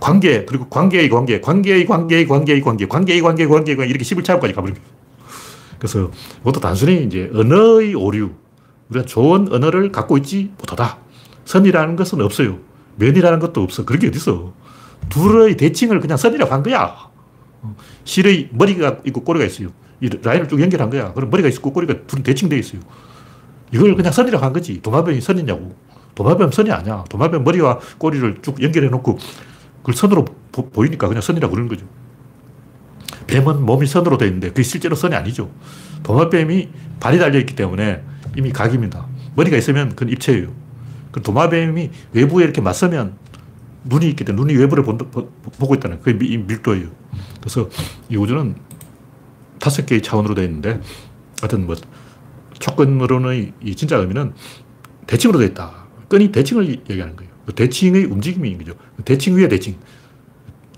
관계, 0.00 0.44
그리고 0.44 0.68
관계의 0.68 1.10
관계, 1.10 1.40
관계의 1.40 1.84
관계의 1.84 2.26
관계의 2.26 2.62
관계, 2.62 2.86
관계의 2.86 3.20
관계, 3.20 3.46
관계의 3.46 3.76
관계, 3.76 3.90
이렇게 3.90 4.04
11차원까지 4.04 4.54
가버립니다. 4.54 4.86
그래서 5.78 6.10
이것도 6.40 6.60
단순히 6.60 7.04
이제 7.04 7.30
언어의 7.32 7.94
오류. 7.94 8.30
우리가 8.90 9.06
좋은 9.06 9.52
언어를 9.52 9.92
갖고 9.92 10.16
있지 10.18 10.50
못하다. 10.58 10.98
선이라는 11.44 11.96
것은 11.96 12.20
없어요. 12.20 12.58
면이라는 12.96 13.38
것도 13.38 13.62
없어. 13.62 13.84
그런 13.84 14.00
게 14.00 14.08
어딨어. 14.08 14.52
둘의 15.08 15.56
대칭을 15.56 16.00
그냥 16.00 16.16
선이라고 16.16 16.52
한 16.52 16.62
거야. 16.62 17.08
실의 18.04 18.48
머리가 18.52 18.98
있고 19.06 19.22
꼬리가 19.22 19.44
있어요. 19.44 19.68
이 20.00 20.08
라인을 20.08 20.48
쭉 20.48 20.60
연결한 20.60 20.90
거야. 20.90 21.12
그럼 21.12 21.30
머리가 21.30 21.48
있고 21.48 21.72
꼬리가 21.72 22.06
둘 22.06 22.22
대칭되어 22.22 22.58
있어요. 22.58 22.80
이걸 23.72 23.94
그냥 23.94 24.12
선이라고 24.12 24.44
한 24.44 24.52
거지. 24.52 24.80
도마뱀이 24.80 25.20
선이냐고. 25.20 25.74
도마뱀 26.14 26.50
선이 26.50 26.70
아니야. 26.70 27.04
도마뱀 27.08 27.44
머리와 27.44 27.78
꼬리를 27.98 28.38
쭉 28.42 28.60
연결해 28.62 28.88
놓고 28.88 29.18
그걸 29.78 29.94
선으로 29.94 30.24
보, 30.50 30.84
이니까 30.84 31.06
그냥 31.06 31.20
선이라고 31.20 31.52
그러는 31.52 31.68
거죠. 31.68 31.86
뱀은 33.28 33.64
몸이 33.64 33.86
선으로 33.86 34.18
되어 34.18 34.26
있는데 34.28 34.48
그게 34.48 34.62
실제로 34.62 34.96
선이 34.96 35.14
아니죠. 35.14 35.50
도마뱀이 36.02 36.68
발이 36.98 37.18
달려있기 37.18 37.54
때문에 37.54 38.02
이미 38.36 38.50
각입니다. 38.50 39.06
머리가 39.36 39.56
있으면 39.56 39.90
그건 39.90 40.08
입체예요. 40.08 40.52
그 41.12 41.22
도마뱀이 41.22 41.90
외부에 42.12 42.44
이렇게 42.44 42.60
맞서면 42.60 43.16
눈이 43.84 44.08
있기 44.10 44.24
때문에 44.24 44.44
눈이 44.44 44.58
외부를 44.60 44.82
본, 44.82 44.98
보고 44.98 45.74
있다는 45.74 46.00
그게 46.00 46.14
밀도예요. 46.14 46.88
그래서 47.40 47.68
이 48.08 48.16
우주는 48.16 48.56
다섯 49.60 49.86
개의 49.86 50.02
차원으로 50.02 50.34
되어 50.34 50.44
있는데 50.44 50.80
하여튼 51.40 51.66
뭐 51.66 51.76
촉근으로는 52.58 53.52
이 53.62 53.74
진짜 53.76 53.96
의미는 53.98 54.32
대칭으로 55.06 55.38
되어 55.38 55.48
있다. 55.48 55.86
끈이 56.08 56.32
대칭을 56.32 56.68
얘기하는 56.90 57.14
거예요. 57.14 57.30
그 57.46 57.54
대칭의 57.54 58.04
움직임인 58.04 58.58
거죠. 58.58 58.74
대칭 59.04 59.36
위에 59.36 59.48
대칭. 59.48 59.76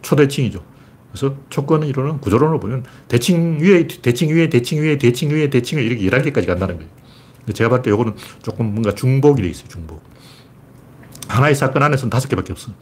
초대칭이죠. 0.03 0.70
그래서 1.13 1.35
조건의 1.51 1.89
이론은 1.89 2.21
구조론으로 2.21 2.61
보면 2.61 2.85
대칭 3.09 3.61
위에, 3.61 3.87
대칭 3.87 4.31
위에, 4.31 4.49
대칭 4.49 4.83
위에, 4.83 4.99
대칭 4.99 5.31
위에, 5.31 5.51
대칭 5.51 5.79
위에 5.79 5.85
이렇게 5.85 6.09
11개까지 6.09 6.47
간다는 6.47 6.77
거예요. 6.77 6.91
제가 7.53 7.71
봤을 7.71 7.83
때 7.83 7.91
이거는 7.91 8.15
조금 8.43 8.67
뭔가 8.67 8.95
중복이 8.95 9.43
돼 9.43 9.49
있어요, 9.49 9.69
중복. 9.69 10.03
하나의 11.29 11.55
사건 11.55 11.83
안에서는 11.83 12.11
다섯 12.11 12.29
개밖에 12.29 12.53
없어. 12.53 12.73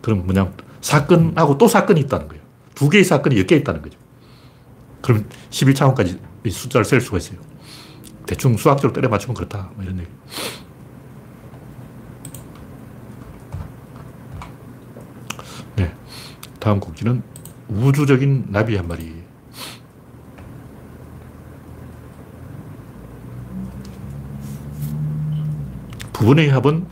그럼 0.00 0.24
뭐냐 0.26 0.52
사건하고 0.80 1.58
또 1.58 1.68
사건이 1.68 2.00
있다는 2.02 2.28
거예요. 2.28 2.42
두 2.74 2.88
개의 2.88 3.04
사건이 3.04 3.36
몇개 3.36 3.56
있다는 3.56 3.82
거죠. 3.82 3.98
그럼 5.00 5.26
11차원까지 5.50 6.18
숫자를 6.50 6.84
셀 6.84 7.00
수가 7.00 7.18
있어요. 7.18 7.38
대충 8.26 8.56
수학적으로 8.56 8.92
때려 8.92 9.08
맞추면 9.08 9.34
그렇다. 9.34 9.70
뭐 9.74 9.84
이런 9.84 9.98
얘기. 9.98 10.08
네. 15.76 15.92
다음 16.60 16.80
곡지는 16.80 17.22
우주적인 17.68 18.46
나비 18.50 18.76
한 18.76 18.86
마리. 18.88 19.22
부분의 26.12 26.50
합은 26.50 26.86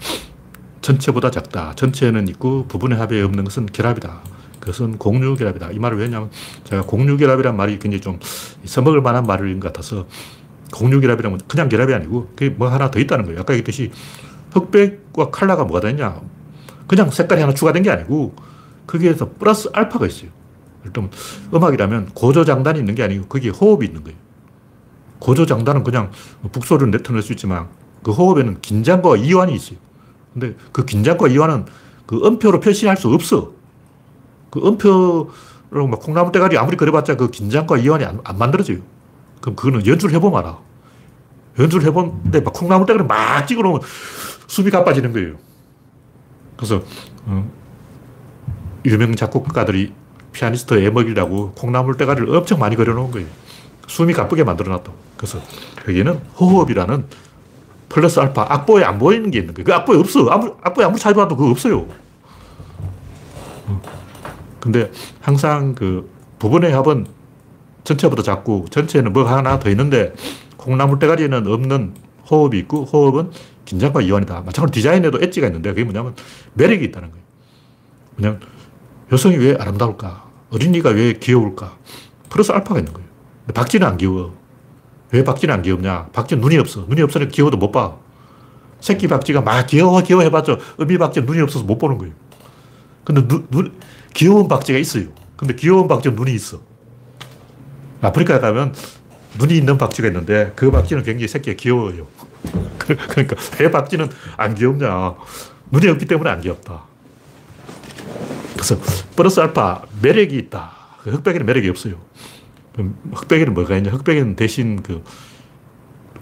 전체보다 0.81 1.31
작다. 1.31 1.75
전체는 1.77 2.27
있고 2.29 2.67
부분의 2.67 2.99
합에 2.99 3.23
없는 3.23 3.45
것은 3.45 3.67
결합이다. 3.67 4.21
그것은 4.59 4.99
공유결합이다. 4.99 5.71
이 5.71 5.79
말을 5.79 5.99
왜냐하면 5.99 6.31
제가 6.65 6.83
공유결합이란 6.83 7.57
말이 7.57 7.79
굉장히 7.79 8.01
좀 8.01 8.19
써먹을 8.65 9.01
만한 9.01 9.25
말인 9.25 9.61
것 9.61 9.73
같아서 9.73 10.07
공유결합이라면 10.73 11.41
그냥 11.49 11.69
결합이 11.69 11.95
아니고 11.95 12.33
그게 12.35 12.51
뭐 12.51 12.69
하나 12.69 12.91
더 12.91 12.99
있다는 12.99 13.25
거예요. 13.25 13.41
아까 13.41 13.55
얘기했듯이 13.55 13.93
흑백과 14.53 15.31
칼라가 15.31 15.65
뭐가 15.65 15.81
되냐. 15.81 16.21
그냥 16.87 17.11
색깔이 17.11 17.41
하나 17.41 17.55
추가된 17.55 17.83
게 17.83 17.91
아니고 17.91 18.35
거기에서 18.87 19.31
플러스 19.39 19.71
알파가 19.73 20.07
있어요. 20.07 20.31
일단 20.85 21.11
음악이라면 21.53 22.11
고조장단이 22.15 22.79
있는 22.79 22.95
게 22.95 23.03
아니고 23.03 23.27
거기에 23.27 23.51
호흡이 23.51 23.87
있는 23.87 24.03
거예요. 24.05 24.19
고조장단은 25.19 25.85
그냥 25.85 26.11
북소리를 26.51 26.91
내터낼 26.91 27.23
수 27.23 27.33
있지만 27.33 27.69
그 28.03 28.13
호흡에는 28.13 28.61
긴장과 28.61 29.17
이완이 29.17 29.55
있어요. 29.55 29.79
근데 30.33 30.57
그 30.73 30.85
긴장과 30.85 31.29
이완은 31.29 31.67
그 32.07 32.25
음표로 32.25 32.61
표시할 32.61 32.97
수 32.97 33.09
없어. 33.09 33.53
그 34.51 34.61
음표로 34.67 35.87
막 35.89 36.01
콩나물 36.01 36.33
대가리 36.33 36.57
아무리 36.57 36.77
그려봤자 36.77 37.17
그 37.17 37.31
긴장과 37.31 37.79
이완이 37.79 38.05
안, 38.05 38.21
안 38.25 38.39
만들어져요. 38.39 38.79
그럼 39.41 39.57
그거는 39.57 39.87
연주를 39.87 40.15
해보면 40.17 40.41
알아. 40.41 40.59
연주를 41.59 41.87
해본데 41.87 42.41
막 42.41 42.55
콩나물 42.55 42.87
대가리 42.87 43.07
막 43.07 43.47
찍어 43.47 43.63
놓으면 43.63 43.83
숨이 44.47 44.71
가빠지는 44.71 45.13
거예요. 45.13 45.37
그래서, 46.57 46.83
어, 47.27 47.51
유명 48.85 49.15
작곡가들이 49.15 49.93
피아니스트 50.33 50.75
애먹이라고 50.85 51.53
콩나물 51.53 51.97
대가리를 51.97 52.35
엄청 52.35 52.59
많이 52.59 52.77
그려놓은 52.77 53.11
거예요. 53.11 53.27
숨이 53.87 54.13
가쁘게 54.13 54.45
만들어 54.45 54.73
놨다. 54.73 54.93
그래서 55.17 55.41
여기는 55.89 56.21
호흡이라는 56.39 57.05
플러스 57.89 58.21
알파, 58.21 58.47
악보에 58.49 58.85
안 58.85 58.99
보이는 58.99 59.31
게 59.31 59.41
있는 59.41 59.53
거예요. 59.53 59.65
그 59.65 59.75
악보에 59.75 59.99
없어. 59.99 60.27
아무, 60.29 60.57
악보에 60.63 60.85
아무리 60.85 61.01
찾아봐도 61.01 61.37
그거 61.37 61.51
없어요. 61.51 61.87
근데 64.61 64.91
항상 65.21 65.75
그 65.75 66.09
부분의 66.39 66.73
합은 66.73 67.07
전체보다 67.85 68.23
작고 68.23 68.67
전체에는 68.71 69.13
뭐 69.13 69.25
하나 69.25 69.59
더 69.59 69.71
있는데 69.71 70.13
콩나물 70.57 70.99
대가리에는 70.99 71.47
없는 71.47 71.95
호흡이 72.31 72.59
있고 72.61 72.85
호흡은 72.85 73.33
긴장과 73.65 74.03
이완이다. 74.03 74.35
마찬가지로 74.35 74.71
디자인에도 74.71 75.19
엣지가 75.21 75.47
있는데 75.49 75.71
그게 75.71 75.85
뭐냐면 75.85 76.15
매력이 76.55 76.85
있다는 76.87 77.11
거예요. 77.11 77.25
그냥 78.17 78.41
여성이 79.13 79.37
왜 79.37 79.57
아름다울까? 79.57 80.31
어린이가 80.51 80.91
왜 80.91 81.15
귀여울까? 81.15 81.77
플러스 82.29 82.53
알파가 82.53 82.79
있는 82.79 82.93
거예요. 82.93 83.09
박쥐는 83.53 83.87
안 83.87 83.97
귀여워. 83.97 84.37
왜 85.11 85.25
박쥐는 85.25 85.53
안 85.53 85.63
귀엽냐? 85.63 86.09
박쥐는 86.13 86.41
눈이 86.41 86.57
없어. 86.59 86.87
눈이 86.89 87.03
없으니 87.03 87.29
귀여워도 87.29 87.57
못 87.57 87.73
봐. 87.73 87.97
새끼 88.81 89.09
박쥐가 89.09 89.43
막 89.43 89.67
귀여워, 89.67 90.01
귀여워 90.03 90.23
해봤자 90.23 90.57
어미 90.79 90.97
박쥐는 90.99 91.27
눈이 91.27 91.41
없어서 91.43 91.65
못 91.65 91.79
보는 91.79 91.99
거예요. 91.99 92.15
근데 93.05 93.27
눈, 93.27 93.47
눈, 93.51 93.73
귀여운 94.15 94.49
박쥐가 94.49 94.79
있어요. 94.79 95.07
근데 95.37 95.55
귀여운 95.55 95.89
박쥐는 95.89 96.17
눈이 96.17 96.33
있어. 96.35 96.61
아프리카에 98.03 98.39
가면 98.39 98.75
눈이 99.39 99.57
있는 99.57 99.77
박쥐가 99.77 100.09
있는데 100.09 100.53
그 100.55 100.71
박쥐는 100.71 101.03
굉장히 101.03 101.29
새끼가 101.29 101.57
귀여워요. 101.57 102.07
그러니까 102.79 103.37
왜 103.59 103.71
박쥐는 103.71 104.09
안 104.37 104.55
귀엽냐. 104.55 105.15
눈이 105.73 105.89
없기 105.89 106.07
때문에 106.07 106.31
안 106.31 106.41
귀엽다. 106.41 106.90
그래서 108.61 108.77
플러스 109.17 109.41
알파 109.41 109.83
매력이 110.03 110.37
있다. 110.37 110.71
그 111.03 111.11
흑백에는 111.11 111.47
매력이 111.47 111.71
없어요. 111.71 111.95
흑백에는 113.13 113.55
뭐가 113.55 113.75
있냐? 113.79 113.91
흑백에는 113.91 114.37
대신 114.37 114.83
그 114.83 115.03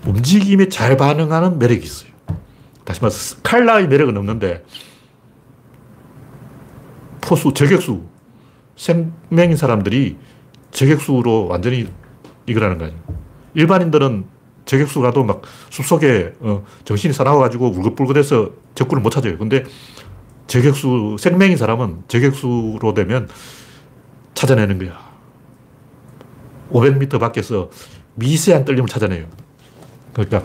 움직임에 0.07 0.69
잘 0.69 0.97
반응하는 0.97 1.59
매력이 1.59 1.83
있어요. 1.85 2.13
다시 2.85 3.01
말해서 3.03 3.37
칼라의 3.43 3.89
매력은 3.89 4.17
없는데 4.17 4.65
포수, 7.21 7.53
저격수, 7.53 8.05
생명인 8.77 9.57
사람들이 9.57 10.17
저격수로 10.71 11.49
완전히 11.49 11.89
이거라는 12.47 12.79
거예요. 12.79 12.95
일반인들은 13.55 14.27
저격수 14.65 15.01
가도 15.01 15.25
막 15.25 15.43
숲속에 15.71 16.35
어, 16.41 16.65
정신이 16.85 17.13
사나워가지고 17.13 17.71
울긋불긋해서 17.71 18.51
적군을 18.77 19.03
못 19.03 19.11
찾아요. 19.11 19.37
근데 19.39 19.65
저격수, 20.49 21.17
생명인 21.21 21.57
사람은 21.57 22.05
저격수로 22.09 22.95
되면 22.95 23.29
찾아내는 24.35 24.79
거야. 24.79 24.99
500m 26.73 27.21
밖에서 27.21 27.71
미세한 28.15 28.65
떨림을 28.65 28.89
찾아내요. 28.89 29.27
그러니까 30.13 30.43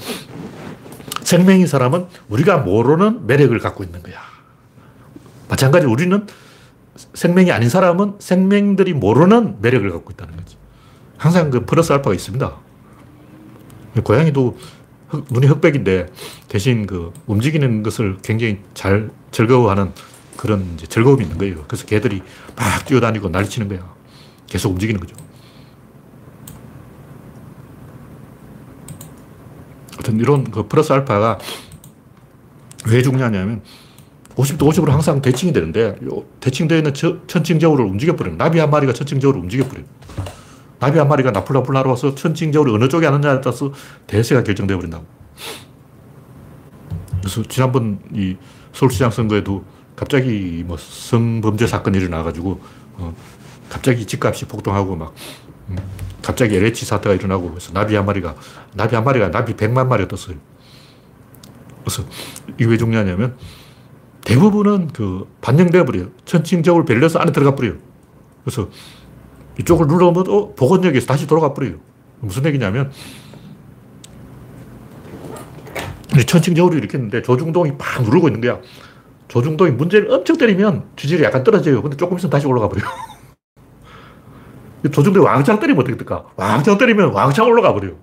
생명인 1.23 1.65
사람은 1.65 2.05
우리가 2.29 2.57
모르는 2.57 3.25
매력을 3.25 3.57
갖고 3.59 3.83
있는 3.83 4.03
거야. 4.03 4.17
마찬가지로 5.49 5.91
우리는 5.91 6.27
생명이 7.13 7.51
아닌 7.51 7.69
사람은 7.69 8.15
생명들이 8.19 8.93
모르는 8.93 9.57
매력을 9.61 9.89
갖고 9.89 10.11
있다는 10.11 10.35
거지. 10.35 10.57
항상 11.17 11.49
그 11.49 11.65
플러스 11.65 11.91
알파가 11.93 12.13
있습니다. 12.13 12.55
고양이도 14.03 14.57
흑, 15.13 15.25
눈이 15.29 15.45
흑백인데 15.45 16.07
대신 16.47 16.87
그 16.87 17.13
움직이는 17.27 17.83
것을 17.83 18.17
굉장히 18.23 18.59
잘 18.73 19.11
즐거워하는 19.31 19.91
그런 20.35 20.77
즐거움이 20.77 21.23
있는 21.23 21.37
거예요. 21.37 21.63
그래서 21.67 21.85
개들이 21.85 22.23
막 22.55 22.85
뛰어다니고 22.85 23.29
날치는 23.29 23.67
거야. 23.69 23.93
계속 24.47 24.71
움직이는 24.71 24.99
거죠. 24.99 25.15
어떤 29.99 30.19
이런 30.19 30.43
그 30.49 30.67
플러스 30.67 30.91
알파가 30.91 31.37
왜 32.87 33.01
중요하냐면 33.01 33.61
50도 34.35 34.61
50으로 34.69 34.87
항상 34.87 35.21
대칭이 35.21 35.53
되는데 35.53 35.95
대칭되어 36.39 36.79
있는 36.79 36.93
천칭저울을 36.93 37.85
움직여버려요. 37.85 38.35
나비 38.35 38.57
한 38.57 38.71
마리가 38.71 38.93
천칭저울을 38.93 39.39
움직여버려요. 39.41 39.85
나비 40.79 40.97
한 40.99 41.07
마리가 41.07 41.31
나풀나풀 41.31 41.73
날아와서 41.73 42.15
천칭저울이 42.15 42.73
어느 42.73 42.87
쪽에 42.89 43.05
하느냐에 43.05 43.41
따라서 43.41 43.71
대세가 44.07 44.43
결정되어 44.43 44.77
버린다고. 44.77 45.05
그래서 47.21 47.43
지난번 47.43 47.99
이 48.13 48.35
서울시장 48.73 49.11
선거에도 49.11 49.63
갑자기 49.95 50.63
뭐 50.65 50.77
성범죄 50.77 51.67
사건이 51.67 51.97
일어나가지고 51.97 52.59
어 52.97 53.15
갑자기 53.69 54.05
집값이 54.05 54.45
폭등하고 54.45 54.95
막 54.95 55.13
음 55.69 55.77
갑자기 56.21 56.55
LH 56.55 56.85
사태가 56.85 57.15
일어나고 57.15 57.49
그래서 57.49 57.73
나비 57.73 57.95
한 57.95 58.05
마리가 58.05 58.35
나비 58.73 58.95
한 58.95 59.03
마리가 59.03 59.31
나비 59.31 59.53
100만 59.53 59.87
마리가 59.87 60.07
떴어요. 60.07 60.37
그래서 61.83 62.03
이게 62.55 62.65
왜 62.65 62.77
중요하냐면 62.77 63.35
대부분은 64.23 64.87
그 64.93 65.27
반영되어 65.41 65.83
버려요. 65.83 66.07
천칭적으로 66.25 66.85
밸런스 66.85 67.17
안에 67.17 67.33
들어가 67.33 67.55
버려요. 67.55 67.75
그래서 68.43 68.69
이쪽을 69.59 69.87
눌러보면 69.87 70.29
어, 70.29 70.53
복원역에서 70.55 71.05
다시 71.05 71.27
돌아가 71.27 71.53
버려요. 71.53 71.75
무슨 72.19 72.45
얘기냐면 72.45 72.91
천칭적으로 76.25 76.77
이렇게 76.77 76.97
했는데 76.97 77.21
조중동이 77.21 77.77
팍 77.77 78.03
누르고 78.03 78.27
있는 78.27 78.41
거야. 78.41 78.59
조중동이 79.27 79.71
문제를 79.71 80.11
엄청 80.11 80.37
때리면 80.37 80.83
지질이 80.95 81.23
약간 81.23 81.43
떨어져요. 81.43 81.81
근데 81.81 81.97
조금 81.97 82.17
있으면 82.17 82.29
다시 82.29 82.45
올라가 82.45 82.69
버려요. 82.69 82.85
조중동이 84.91 85.25
왕창 85.25 85.59
때리면 85.59 85.81
어떻게 85.81 85.97
될까? 85.97 86.25
왕창 86.35 86.77
때리면 86.77 87.11
왕창 87.13 87.47
올라가 87.47 87.73
버려요. 87.73 87.95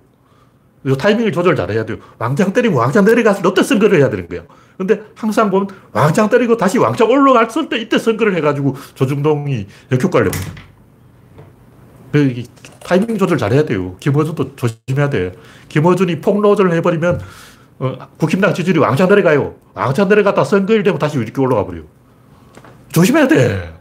타이밍을 0.97 1.31
조절 1.31 1.55
잘해야 1.55 1.85
돼요. 1.85 1.97
왕창 2.17 2.53
때리고 2.53 2.77
왕창 2.77 3.05
내려가서 3.05 3.43
롯데 3.43 3.61
선거를 3.61 3.99
해야 3.99 4.09
되는 4.09 4.27
거예요. 4.27 4.45
근데 4.77 5.01
항상 5.15 5.51
보면 5.51 5.67
왕창 5.91 6.27
때리고 6.27 6.57
다시 6.57 6.79
왕창 6.79 7.09
올라갔을 7.09 7.69
때 7.69 7.77
이때 7.77 7.99
선거를 7.99 8.35
해가지고 8.35 8.75
조중동이 8.95 9.67
역효과를 9.91 10.31
냅니다. 10.31 10.70
그 12.11 12.43
타이밍 12.83 13.17
조절 13.17 13.37
잘해야 13.37 13.63
돼요. 13.63 13.95
김어준도 13.99 14.55
조심해야 14.55 15.09
돼. 15.09 15.33
김어준이 15.69 16.21
폭로전을 16.21 16.73
해버리면 16.73 17.21
어, 17.79 17.97
국힘당 18.17 18.53
지지율이 18.53 18.79
왕창 18.79 19.07
내려가요. 19.09 19.55
왕창 19.73 20.07
내려갔다 20.09 20.43
선거일 20.43 20.83
되면 20.83 20.99
다시 20.99 21.17
이렇게 21.17 21.39
올라가 21.41 21.65
버려요. 21.65 21.83
조심해야 22.91 23.27
돼. 23.27 23.73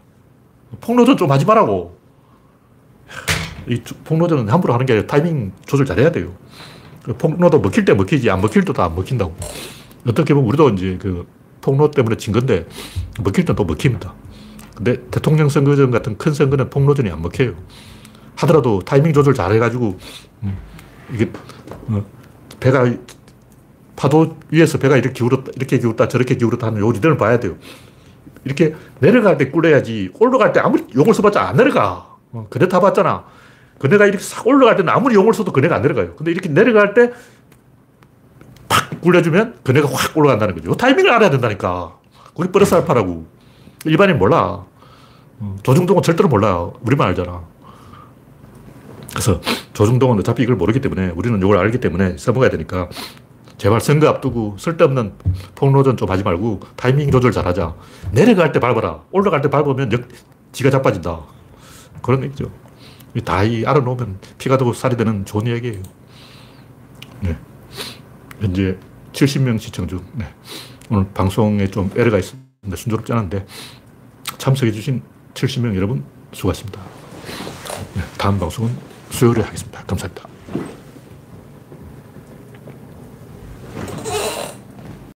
폭로전 0.80 1.16
좀 1.16 1.30
하지 1.30 1.44
말라고. 1.44 1.98
이 3.68 3.82
폭로전은 4.04 4.48
함부로 4.48 4.72
하는 4.74 4.86
게 4.86 4.94
아니라 4.94 5.06
타이밍 5.06 5.52
조절 5.66 5.84
잘해야 5.84 6.12
돼요. 6.12 6.32
그 7.02 7.14
폭로도 7.14 7.60
먹힐 7.60 7.84
때 7.84 7.94
먹히지 7.94 8.30
안 8.30 8.40
먹힐 8.40 8.64
때도 8.64 8.82
안 8.82 8.94
먹힌다고. 8.94 9.34
어떻게 10.06 10.32
보면 10.34 10.48
우리도 10.48 10.70
이제 10.70 10.98
그 11.00 11.26
폭로 11.60 11.90
때문에 11.90 12.16
진 12.16 12.32
건데 12.32 12.66
먹힐 13.22 13.44
땐또 13.44 13.64
먹힙니다. 13.64 14.14
근데 14.76 14.96
대통령 15.10 15.48
선거전 15.48 15.90
같은 15.90 16.16
큰 16.16 16.32
선거는 16.32 16.70
폭로전이 16.70 17.10
안 17.10 17.20
먹혀요. 17.20 17.54
하더라도 18.40 18.80
타이밍 18.80 19.12
조절 19.12 19.34
잘 19.34 19.52
해가지고 19.52 19.98
음, 20.42 20.58
이게 21.12 21.30
어, 21.88 22.04
배가 22.58 22.90
파도 23.96 24.36
위에서 24.50 24.78
배가 24.78 24.96
이렇게 24.96 25.12
기울었다 25.12 25.50
이렇게 25.56 25.78
기울었다 25.78 26.08
저렇게 26.08 26.36
기울었다 26.36 26.68
하는 26.68 26.80
요 26.80 26.92
지점을 26.92 27.16
봐야 27.16 27.38
돼요. 27.38 27.56
이렇게 28.44 28.74
내려갈 29.00 29.36
때 29.36 29.50
꿀려야지 29.50 30.12
올라갈 30.18 30.52
때 30.52 30.60
아무리 30.60 30.84
용을 30.94 31.12
써봤자 31.14 31.42
안 31.42 31.56
내려가. 31.56 32.16
어, 32.32 32.46
그네 32.48 32.68
타봤잖아. 32.68 33.24
그네가 33.78 34.06
이렇게 34.06 34.22
싹 34.22 34.46
올라갈 34.46 34.76
때는 34.76 34.92
아무리 34.92 35.14
용을 35.14 35.34
써도 35.34 35.52
그네가 35.52 35.76
안 35.76 35.82
내려가요. 35.82 36.14
근데 36.16 36.30
이렇게 36.30 36.48
내려갈 36.48 36.94
때 36.94 37.12
팍 38.68 39.00
굴려주면 39.00 39.56
그네가 39.64 39.88
확 39.92 40.16
올라간다는 40.16 40.54
거죠. 40.54 40.70
요 40.70 40.74
타이밍을 40.74 41.10
알아야 41.10 41.28
된다니까. 41.30 41.98
그게 42.36 42.50
버릇 42.52 42.72
알파라고. 42.72 43.26
일반인 43.84 44.18
몰라. 44.18 44.64
어, 45.40 45.56
조중동은 45.62 46.02
절대로 46.02 46.28
몰라요. 46.28 46.74
우리만 46.82 47.08
알잖아. 47.08 47.42
그래서 49.10 49.40
조중동은 49.72 50.18
어차피 50.18 50.42
이걸 50.42 50.56
모르기 50.56 50.80
때문에 50.80 51.10
우리는 51.10 51.38
이걸 51.38 51.58
알기 51.58 51.78
때문에 51.78 52.16
써먹어야 52.16 52.50
되니까 52.50 52.88
제발 53.58 53.80
선거 53.80 54.08
앞두고 54.08 54.56
쓸데없는 54.58 55.12
폭로전 55.54 55.96
좀 55.96 56.10
하지 56.10 56.22
말고 56.22 56.60
타이밍 56.76 57.10
조절 57.10 57.30
잘 57.30 57.46
하자. 57.46 57.74
내려갈 58.10 58.52
때 58.52 58.60
밟아라. 58.60 59.02
올라갈 59.10 59.42
때 59.42 59.50
밟으면 59.50 59.92
역, 59.92 60.08
지가 60.52 60.70
자빠진다. 60.70 61.20
그런 62.00 62.24
얘기죠. 62.24 62.50
다 63.24 63.38
알아놓으면 63.38 64.18
피가 64.38 64.56
되고 64.56 64.72
살이 64.72 64.96
되는 64.96 65.24
좋은 65.26 65.46
얘기예요. 65.46 65.82
네. 67.20 67.36
현재 68.40 68.78
70명 69.12 69.58
시청 69.60 69.86
중. 69.86 70.04
네. 70.14 70.24
오늘 70.88 71.06
방송에 71.12 71.66
좀 71.66 71.90
에러가 71.96 72.18
있습니다. 72.18 72.48
순조롭지 72.74 73.12
않은데 73.12 73.44
참석해주신 74.38 75.02
70명 75.34 75.76
여러분 75.76 76.04
수고하셨습니다. 76.32 76.80
네. 77.94 78.02
다음 78.16 78.38
방송은 78.38 78.89
수요일에 79.10 79.42
하겠습니다. 79.42 79.82
감사합니다. 79.86 80.28